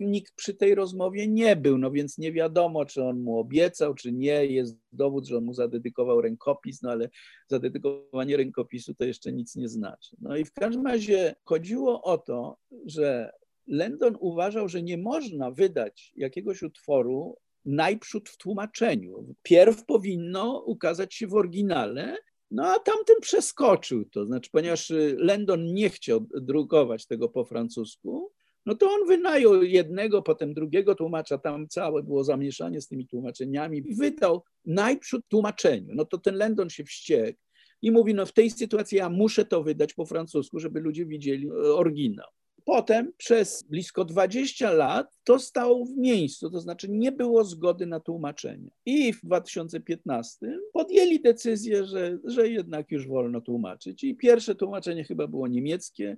nikt 0.00 0.34
przy 0.34 0.54
tej 0.54 0.74
rozmowie 0.74 1.28
nie 1.28 1.56
był, 1.56 1.78
no 1.78 1.90
więc 1.90 2.18
nie 2.18 2.32
wiadomo, 2.32 2.84
czy 2.84 3.02
on 3.04 3.20
mu 3.20 3.38
obiecał, 3.38 3.94
czy 3.94 4.12
nie. 4.12 4.46
Jest 4.46 4.78
dowód, 4.92 5.26
że 5.26 5.36
on 5.36 5.44
mu 5.44 5.54
zadedykował 5.54 6.20
rękopis, 6.20 6.82
no 6.82 6.90
ale 6.90 7.08
zadedykowanie 7.48 8.36
rękopisu 8.36 8.94
to 8.94 9.04
jeszcze 9.04 9.32
nic 9.32 9.56
nie 9.56 9.68
znaczy. 9.68 10.16
No 10.20 10.36
i 10.36 10.44
w 10.44 10.52
każdym 10.52 10.86
razie 10.86 11.34
chodziło 11.44 12.02
o 12.02 12.18
to, 12.18 12.58
że 12.86 13.32
Landon 13.66 14.16
uważał, 14.20 14.68
że 14.68 14.82
nie 14.82 14.98
można 14.98 15.50
wydać 15.50 16.12
jakiegoś 16.16 16.62
utworu 16.62 17.36
najprzód 17.64 18.28
w 18.28 18.36
tłumaczeniu. 18.36 19.34
Pierw 19.42 19.84
powinno 19.84 20.62
ukazać 20.66 21.14
się 21.14 21.26
w 21.26 21.34
oryginale, 21.34 22.16
no 22.50 22.66
a 22.66 22.78
tamten 22.78 23.16
przeskoczył 23.20 24.04
to. 24.04 24.26
Znaczy, 24.26 24.50
ponieważ 24.52 24.92
Landon 25.16 25.74
nie 25.74 25.90
chciał 25.90 26.26
drukować 26.34 27.06
tego 27.06 27.28
po 27.28 27.44
francusku, 27.44 28.32
no 28.66 28.74
to 28.74 28.90
on 28.90 29.06
wynajął 29.06 29.62
jednego, 29.62 30.22
potem 30.22 30.54
drugiego 30.54 30.94
tłumacza, 30.94 31.38
tam 31.38 31.68
całe 31.68 32.02
było 32.02 32.24
zamieszanie 32.24 32.80
z 32.80 32.88
tymi 32.88 33.06
tłumaczeniami 33.06 33.82
wydał 33.82 34.42
najprzód 34.64 35.22
tłumaczeniu. 35.28 35.94
No 35.94 36.04
to 36.04 36.18
ten 36.18 36.36
Landon 36.36 36.70
się 36.70 36.84
wściekł 36.84 37.38
i 37.82 37.90
mówi, 37.90 38.14
no 38.14 38.26
w 38.26 38.32
tej 38.32 38.50
sytuacji 38.50 38.98
ja 38.98 39.10
muszę 39.10 39.44
to 39.44 39.62
wydać 39.62 39.94
po 39.94 40.06
francusku, 40.06 40.58
żeby 40.58 40.80
ludzie 40.80 41.06
widzieli 41.06 41.50
oryginał. 41.50 42.26
Potem 42.64 43.12
przez 43.16 43.62
blisko 43.62 44.04
20 44.04 44.70
lat 44.70 45.18
to 45.24 45.38
stało 45.38 45.84
w 45.84 45.96
miejscu, 45.96 46.50
to 46.50 46.60
znaczy 46.60 46.88
nie 46.90 47.12
było 47.12 47.44
zgody 47.44 47.86
na 47.86 48.00
tłumaczenie. 48.00 48.70
I 48.86 49.12
w 49.12 49.20
2015 49.24 50.58
podjęli 50.72 51.20
decyzję, 51.20 51.84
że, 51.84 52.18
że 52.24 52.48
jednak 52.48 52.90
już 52.90 53.08
wolno 53.08 53.40
tłumaczyć. 53.40 54.04
I 54.04 54.16
pierwsze 54.16 54.54
tłumaczenie 54.54 55.04
chyba 55.04 55.26
było 55.26 55.48
niemieckie, 55.48 56.16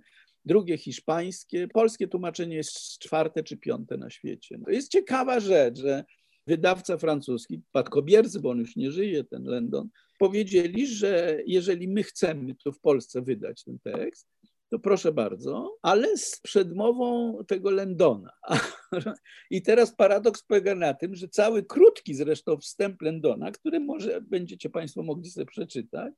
drugie 0.49 0.79
hiszpańskie, 0.79 1.69
polskie 1.69 2.09
tłumaczenie 2.09 2.57
jest 2.57 2.99
czwarte 2.99 3.43
czy 3.43 3.57
piąte 3.57 3.97
na 3.97 4.11
świecie. 4.11 4.59
To 4.65 4.71
jest 4.71 4.93
ciekawa 4.93 5.41
rzecz, 5.41 5.79
że 5.79 6.05
wydawca 6.47 6.99
francuski, 6.99 7.63
Patkobiercy, 7.73 8.41
bo 8.41 8.51
on 8.51 8.59
już 8.59 8.77
nie 8.77 8.93
żyje, 8.93 9.25
ten 9.25 9.45
Lendon, 9.45 9.89
powiedzieli, 10.19 10.87
że 10.87 11.39
jeżeli 11.47 11.89
my 11.89 12.03
chcemy 12.03 12.55
tu 12.55 12.73
w 12.73 12.81
Polsce 12.81 13.23
wydać 13.23 13.65
ten 13.65 13.79
tekst, 13.79 14.29
to 14.71 14.79
proszę 14.79 15.13
bardzo, 15.13 15.79
ale 15.83 16.17
z 16.17 16.41
przedmową 16.41 17.39
tego 17.47 17.71
Lendona. 17.71 18.31
I 19.51 19.63
teraz 19.63 19.97
paradoks 19.97 20.43
polega 20.43 20.75
na 20.75 20.95
tym, 20.95 21.15
że 21.15 21.29
cały 21.29 21.63
krótki 21.63 22.15
zresztą 22.15 22.57
wstęp 22.57 23.03
Lendona, 23.03 23.51
który 23.51 23.81
może 23.81 24.21
będziecie 24.21 24.71
Państwo 24.71 25.03
mogli 25.03 25.31
sobie 25.31 25.47
przeczytać, 25.47 26.15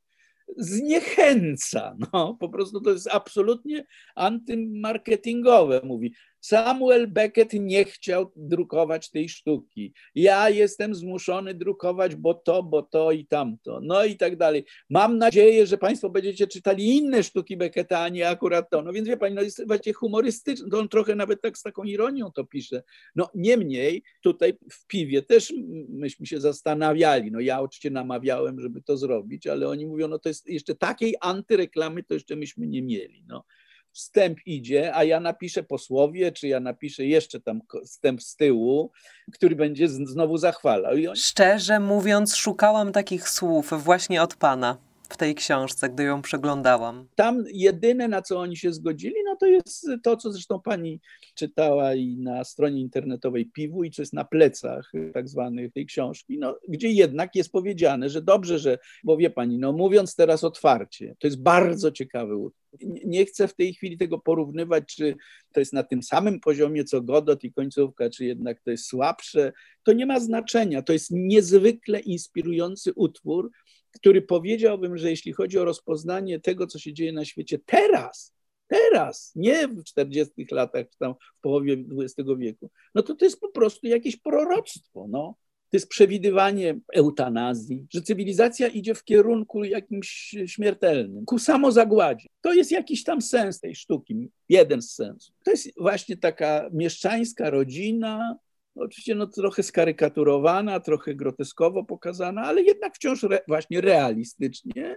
zniechęca. 0.57 1.97
No, 2.13 2.37
po 2.41 2.49
prostu 2.49 2.81
to 2.81 2.91
jest 2.91 3.09
absolutnie 3.13 3.87
antymarketingowe. 4.15 5.81
Mówi, 5.85 6.15
Samuel 6.41 7.09
Beckett 7.09 7.53
nie 7.53 7.85
chciał 7.85 8.33
drukować 8.37 9.11
tej 9.11 9.29
sztuki. 9.29 9.93
Ja 10.15 10.51
jestem 10.51 10.95
zmuszony 10.95 11.55
drukować, 11.55 12.17
bo 12.17 12.35
to, 12.35 12.63
bo 12.63 12.83
to 12.83 13.13
i 13.13 13.27
tamto. 13.27 13.81
No 13.83 14.05
i 14.05 14.17
tak 14.17 14.37
dalej. 14.37 14.65
Mam 14.91 15.19
nadzieję, 15.19 15.67
że 15.67 15.79
Państwo 15.79 16.11
będziecie 16.11 16.47
czytali 16.47 16.97
inne 16.97 17.23
sztuki 17.23 17.57
Becketta, 17.57 18.01
a 18.01 18.09
nie 18.09 18.29
akurat 18.29 18.71
to. 18.71 18.83
No 18.83 18.93
więc 18.93 19.09
wie 19.09 19.17
Pani, 19.17 19.35
no 19.35 19.43
jest 19.43 19.67
właśnie 19.67 19.93
humorystyczny. 19.93 20.79
On 20.79 20.89
trochę 20.89 21.15
nawet 21.15 21.41
tak 21.43 21.59
z 21.59 21.63
taką 21.63 21.83
ironią 21.83 22.33
to 22.33 22.45
pisze. 22.45 22.83
No 23.15 23.29
niemniej 23.35 24.03
tutaj 24.23 24.53
w 24.73 24.87
piwie 24.87 25.23
też 25.23 25.53
myśmy 25.89 26.27
się 26.27 26.41
zastanawiali. 26.41 27.31
No 27.31 27.41
ja 27.41 27.61
oczywiście 27.61 27.91
namawiałem, 27.91 28.61
żeby 28.61 28.83
to 28.83 28.97
zrobić, 28.97 29.47
ale 29.47 29.69
oni 29.69 29.87
mówią, 29.87 30.09
no 30.09 30.19
to 30.19 30.29
jest 30.29 30.49
jeszcze 30.49 30.75
takiej 30.75 31.15
antyreklamy 31.21 32.03
to 32.03 32.15
jeszcze 32.15 32.37
myśmy 32.37 32.67
nie 32.67 32.83
mieli. 32.83 33.25
No 33.29 33.45
wstęp 33.93 34.39
idzie, 34.47 34.95
a 34.95 35.05
ja 35.05 35.21
napiszę 35.21 35.63
posłowie, 35.63 36.33
czy 36.33 36.49
ja 36.49 36.61
napiszę 36.61 37.07
jeszcze 37.07 37.41
tam 37.41 37.61
wstęp 37.85 38.23
z 38.23 38.37
tyłu, 38.37 38.91
który 39.33 39.57
będzie 39.57 39.89
znowu 39.89 40.37
zachwalał. 40.37 40.95
Szczerze 41.15 41.81
mówiąc, 41.81 42.37
szukałam 42.37 42.93
takich 42.93 43.29
słów 43.29 43.71
właśnie 43.85 44.23
od 44.23 44.35
pana 44.35 44.90
w 45.11 45.17
tej 45.17 45.35
książce, 45.35 45.89
gdy 45.89 46.03
ją 46.03 46.23
przeglądałam. 46.23 47.07
Tam 47.15 47.45
jedyne, 47.53 48.09
na 48.09 48.23
co 48.23 48.39
oni 48.39 48.57
się 48.57 48.73
zgodzili, 48.73 49.15
no 49.25 49.37
to 49.37 49.47
jest 49.47 49.87
to, 50.03 50.17
co 50.17 50.33
zresztą 50.33 50.61
pani 50.61 51.01
czytała 51.35 51.95
i 51.95 52.17
na 52.17 52.45
stronie 52.45 52.81
internetowej 52.81 53.47
Piwu 53.47 53.85
i 53.85 53.91
co 53.91 54.03
jest 54.03 54.13
na 54.13 54.25
plecach 54.25 54.93
tak 55.15 55.29
zwanych 55.29 55.73
tej 55.73 55.87
książki, 55.87 56.39
no, 56.39 56.59
gdzie 56.69 56.89
jednak 56.89 57.35
jest 57.35 57.53
powiedziane, 57.53 58.11
że 58.11 58.23
dobrze, 58.23 58.59
że, 58.59 58.79
bo 59.05 59.17
wie 59.17 59.31
pani, 59.31 59.59
no 59.59 59.73
mówiąc 59.73 60.15
teraz 60.17 60.45
otwarcie, 60.45 61.17
to 61.19 61.27
jest 61.27 61.43
bardzo 61.43 61.93
ciekawy 61.93 62.37
utwór. 62.37 62.61
Nie 63.05 63.25
chcę 63.25 63.49
w 63.49 63.55
tej 63.55 63.75
chwili 63.75 63.99
tego 63.99 64.19
porównywać, 64.19 64.85
czy 64.97 65.17
to 65.53 65.61
jest 65.61 65.73
na 65.73 65.83
tym 65.83 66.03
samym 66.03 66.41
poziomie 66.41 66.85
co 66.85 67.03
Godot 67.03 67.45
i 67.45 67.53
końcówka, 67.53 68.11
czy 68.11 68.25
jednak 68.25 68.61
to 68.61 68.71
jest 68.71 68.87
słabsze. 68.87 69.53
To 69.83 69.93
nie 69.93 70.07
ma 70.07 70.21
znaczenia. 70.21 70.83
To 70.83 70.93
jest 70.93 71.11
niezwykle 71.11 72.01
inspirujący 72.01 72.93
utwór, 72.95 73.51
który 73.91 74.23
powiedziałbym, 74.23 74.99
że 74.99 75.11
jeśli 75.11 75.33
chodzi 75.33 75.59
o 75.59 75.65
rozpoznanie 75.65 76.41
tego, 76.41 76.67
co 76.67 76.79
się 76.79 76.93
dzieje 76.93 77.13
na 77.13 77.25
świecie 77.25 77.59
teraz, 77.67 78.35
teraz, 78.67 79.33
nie 79.35 79.69
w 79.69 79.85
40 79.85 80.47
latach, 80.51 80.87
czy 80.91 80.99
tam 80.99 81.15
w 81.39 81.41
połowie 81.41 81.85
XX 81.99 82.31
wieku, 82.39 82.71
no 82.95 83.03
to 83.03 83.15
to 83.15 83.25
jest 83.25 83.41
po 83.41 83.49
prostu 83.49 83.87
jakieś 83.87 84.17
proroctwo. 84.17 85.07
No. 85.09 85.35
To 85.71 85.77
jest 85.77 85.89
przewidywanie 85.89 86.81
eutanazji, 86.95 87.87
że 87.91 88.03
cywilizacja 88.03 88.69
idzie 88.69 88.95
w 88.95 89.05
kierunku 89.05 89.65
jakimś 89.65 90.35
śmiertelnym, 90.47 91.25
ku 91.25 91.39
samozagładzie. 91.39 92.29
To 92.41 92.55
jest 92.55 92.71
jakiś 92.71 93.05
tam 93.05 93.23
sens 93.23 93.61
tej 93.61 93.75
sztuki, 93.75 94.31
jeden 94.49 94.83
z 94.83 94.95
sensów. 94.95 95.35
To 95.45 95.51
jest 95.51 95.71
właśnie 95.77 96.17
taka 96.17 96.71
mieszczańska 96.73 97.51
rodzina, 97.51 98.37
oczywiście 98.75 99.15
no, 99.15 99.27
trochę 99.27 99.63
skarykaturowana, 99.63 100.81
trochę 100.81 101.15
groteskowo 101.15 101.85
pokazana, 101.85 102.43
ale 102.43 102.63
jednak 102.63 102.95
wciąż 102.95 103.25
re, 103.25 103.41
właśnie 103.49 103.81
realistycznie, 103.81 104.97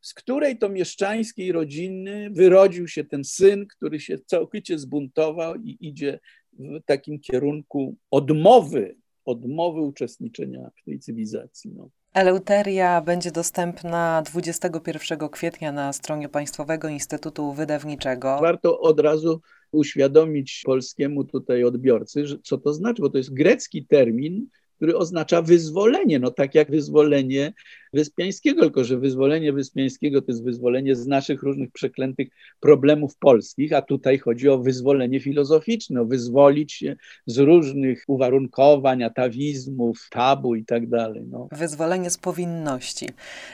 z 0.00 0.14
której 0.14 0.58
to 0.58 0.68
mieszczańskiej 0.68 1.52
rodziny 1.52 2.30
wyrodził 2.32 2.88
się 2.88 3.04
ten 3.04 3.24
syn, 3.24 3.66
który 3.66 4.00
się 4.00 4.18
całkowicie 4.18 4.78
zbuntował 4.78 5.54
i 5.56 5.76
idzie 5.80 6.20
w 6.52 6.80
takim 6.86 7.20
kierunku 7.20 7.96
odmowy, 8.10 8.96
odmowy 9.24 9.80
uczestniczenia 9.80 10.70
w 10.80 10.84
tej 10.84 10.98
cywilizacji. 10.98 11.72
No. 11.76 11.90
Eleuteria 12.14 13.00
będzie 13.00 13.30
dostępna 13.30 14.22
21 14.22 15.28
kwietnia 15.28 15.72
na 15.72 15.92
stronie 15.92 16.28
Państwowego 16.28 16.88
Instytutu 16.88 17.52
Wydawniczego. 17.52 18.38
Warto 18.40 18.80
od 18.80 19.00
razu 19.00 19.40
uświadomić 19.72 20.62
polskiemu 20.64 21.24
tutaj 21.24 21.64
odbiorcy, 21.64 22.26
że 22.26 22.38
co 22.42 22.58
to 22.58 22.74
znaczy, 22.74 23.02
bo 23.02 23.10
to 23.10 23.18
jest 23.18 23.34
grecki 23.34 23.86
termin, 23.86 24.46
który 24.76 24.96
oznacza 24.96 25.42
wyzwolenie, 25.42 26.18
no 26.18 26.30
tak 26.30 26.54
jak 26.54 26.70
wyzwolenie 26.70 27.52
Wyspiańskiego, 27.92 28.62
tylko 28.62 28.84
że 28.84 28.98
wyzwolenie 28.98 29.52
Wyspiańskiego 29.52 30.22
to 30.22 30.32
jest 30.32 30.44
wyzwolenie 30.44 30.96
z 30.96 31.06
naszych 31.06 31.42
różnych 31.42 31.70
przeklętych 31.70 32.28
problemów 32.60 33.16
polskich, 33.16 33.72
a 33.72 33.82
tutaj 33.82 34.18
chodzi 34.18 34.48
o 34.48 34.58
wyzwolenie 34.58 35.20
filozoficzne, 35.20 36.00
o 36.00 36.04
wyzwolić 36.04 36.72
się 36.72 36.96
z 37.26 37.38
różnych 37.38 38.04
uwarunkowań, 38.06 39.02
atawizmów, 39.02 40.08
tabu 40.10 40.54
i 40.54 40.64
tak 40.64 40.88
dalej. 40.88 41.24
No. 41.30 41.48
Wyzwolenie 41.52 42.10
z 42.10 42.18
powinności. 42.18 43.08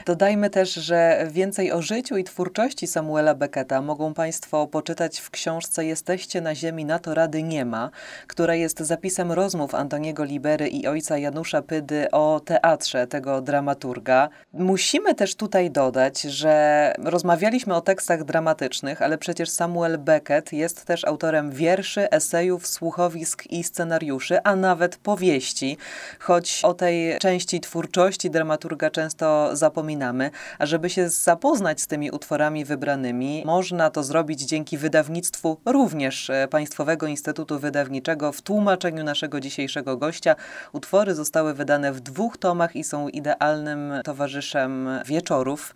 Dodajmy 0.05 0.49
też, 0.49 0.73
że 0.73 1.27
więcej 1.31 1.71
o 1.71 1.81
życiu 1.81 2.17
i 2.17 2.23
twórczości 2.23 2.87
Samuela 2.87 3.35
Becketa 3.35 3.81
mogą 3.81 4.13
Państwo 4.13 4.67
poczytać 4.67 5.19
w 5.19 5.29
książce 5.29 5.85
Jesteście 5.85 6.41
na 6.41 6.55
ziemi, 6.55 6.85
na 6.85 6.99
to 6.99 7.13
rady 7.13 7.43
nie 7.43 7.65
ma, 7.65 7.91
która 8.27 8.55
jest 8.55 8.79
zapisem 8.79 9.31
rozmów 9.31 9.75
Antoniego 9.75 10.23
Libery 10.23 10.67
i 10.67 10.87
ojca 10.87 11.17
Janusza 11.17 11.61
Pydy 11.61 12.11
o 12.11 12.41
teatrze 12.45 13.07
tego 13.07 13.41
dramaturga. 13.41 14.26
Musimy 14.53 15.15
też 15.15 15.35
tutaj 15.35 15.71
dodać, 15.71 16.21
że 16.21 16.93
rozmawialiśmy 17.03 17.75
o 17.75 17.81
tekstach 17.81 18.23
dramatycznych, 18.23 19.01
ale 19.01 19.17
przecież 19.17 19.49
Samuel 19.49 19.97
Beckett 19.97 20.53
jest 20.53 20.85
też 20.85 21.05
autorem 21.05 21.51
wierszy, 21.51 22.09
esejów, 22.09 22.67
słuchowisk 22.67 23.43
i 23.49 23.63
scenariuszy, 23.63 24.43
a 24.43 24.55
nawet 24.55 24.97
powieści, 24.97 25.77
choć 26.19 26.61
o 26.63 26.73
tej 26.73 27.19
części 27.19 27.59
twórczości 27.59 28.29
dramaturga 28.29 28.89
często 28.89 29.55
zapominamy. 29.55 30.31
A 30.59 30.65
żeby 30.65 30.89
się 30.89 31.09
zapoznać 31.09 31.81
z 31.81 31.87
tymi 31.87 32.11
utworami 32.11 32.65
wybranymi, 32.65 33.43
można 33.45 33.89
to 33.89 34.03
zrobić 34.03 34.41
dzięki 34.41 34.77
wydawnictwu 34.77 35.57
również 35.65 36.29
e, 36.29 36.47
Państwowego 36.47 37.07
Instytutu 37.07 37.59
Wydawniczego 37.59 38.31
w 38.31 38.41
tłumaczeniu 38.41 39.03
naszego 39.03 39.39
dzisiejszego 39.39 39.97
gościa. 39.97 40.35
Utwory 40.73 41.15
zostały 41.15 41.53
wydane 41.53 41.93
w 41.93 41.99
dwóch 41.99 42.37
tomach 42.37 42.75
i 42.75 42.83
są 42.83 43.07
idealnym 43.07 43.93
towarzyszem 44.17 44.89
wieczorów. 45.05 45.75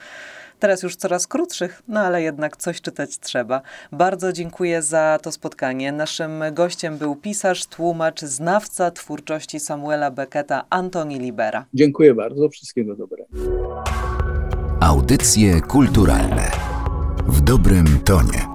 Teraz 0.60 0.84
już 0.84 0.96
coraz 0.96 1.28
krótszych, 1.28 1.84
no 1.88 2.00
ale 2.00 2.22
jednak 2.22 2.58
coś 2.58 2.82
czytać 2.82 3.20
trzeba. 3.20 3.62
Bardzo 3.92 4.34
dziękuję 4.34 4.82
za 4.82 5.20
to 5.24 5.32
spotkanie. 5.32 5.92
Naszym 5.92 6.44
gościem 6.52 6.98
był 6.98 7.16
pisarz, 7.16 7.66
tłumacz, 7.66 8.22
znawca 8.22 8.92
twórczości 8.92 9.60
Samuela 9.60 10.12
Becketa, 10.12 10.66
Antoni 10.70 11.20
Libera. 11.20 11.66
Dziękuję 11.74 12.14
bardzo, 12.14 12.50
wszystkiego 12.50 12.96
dobrego. 12.96 13.26
Audycje 14.82 15.62
kulturalne 15.62 16.52
w 17.28 17.42
dobrym 17.42 18.00
tonie. 18.06 18.51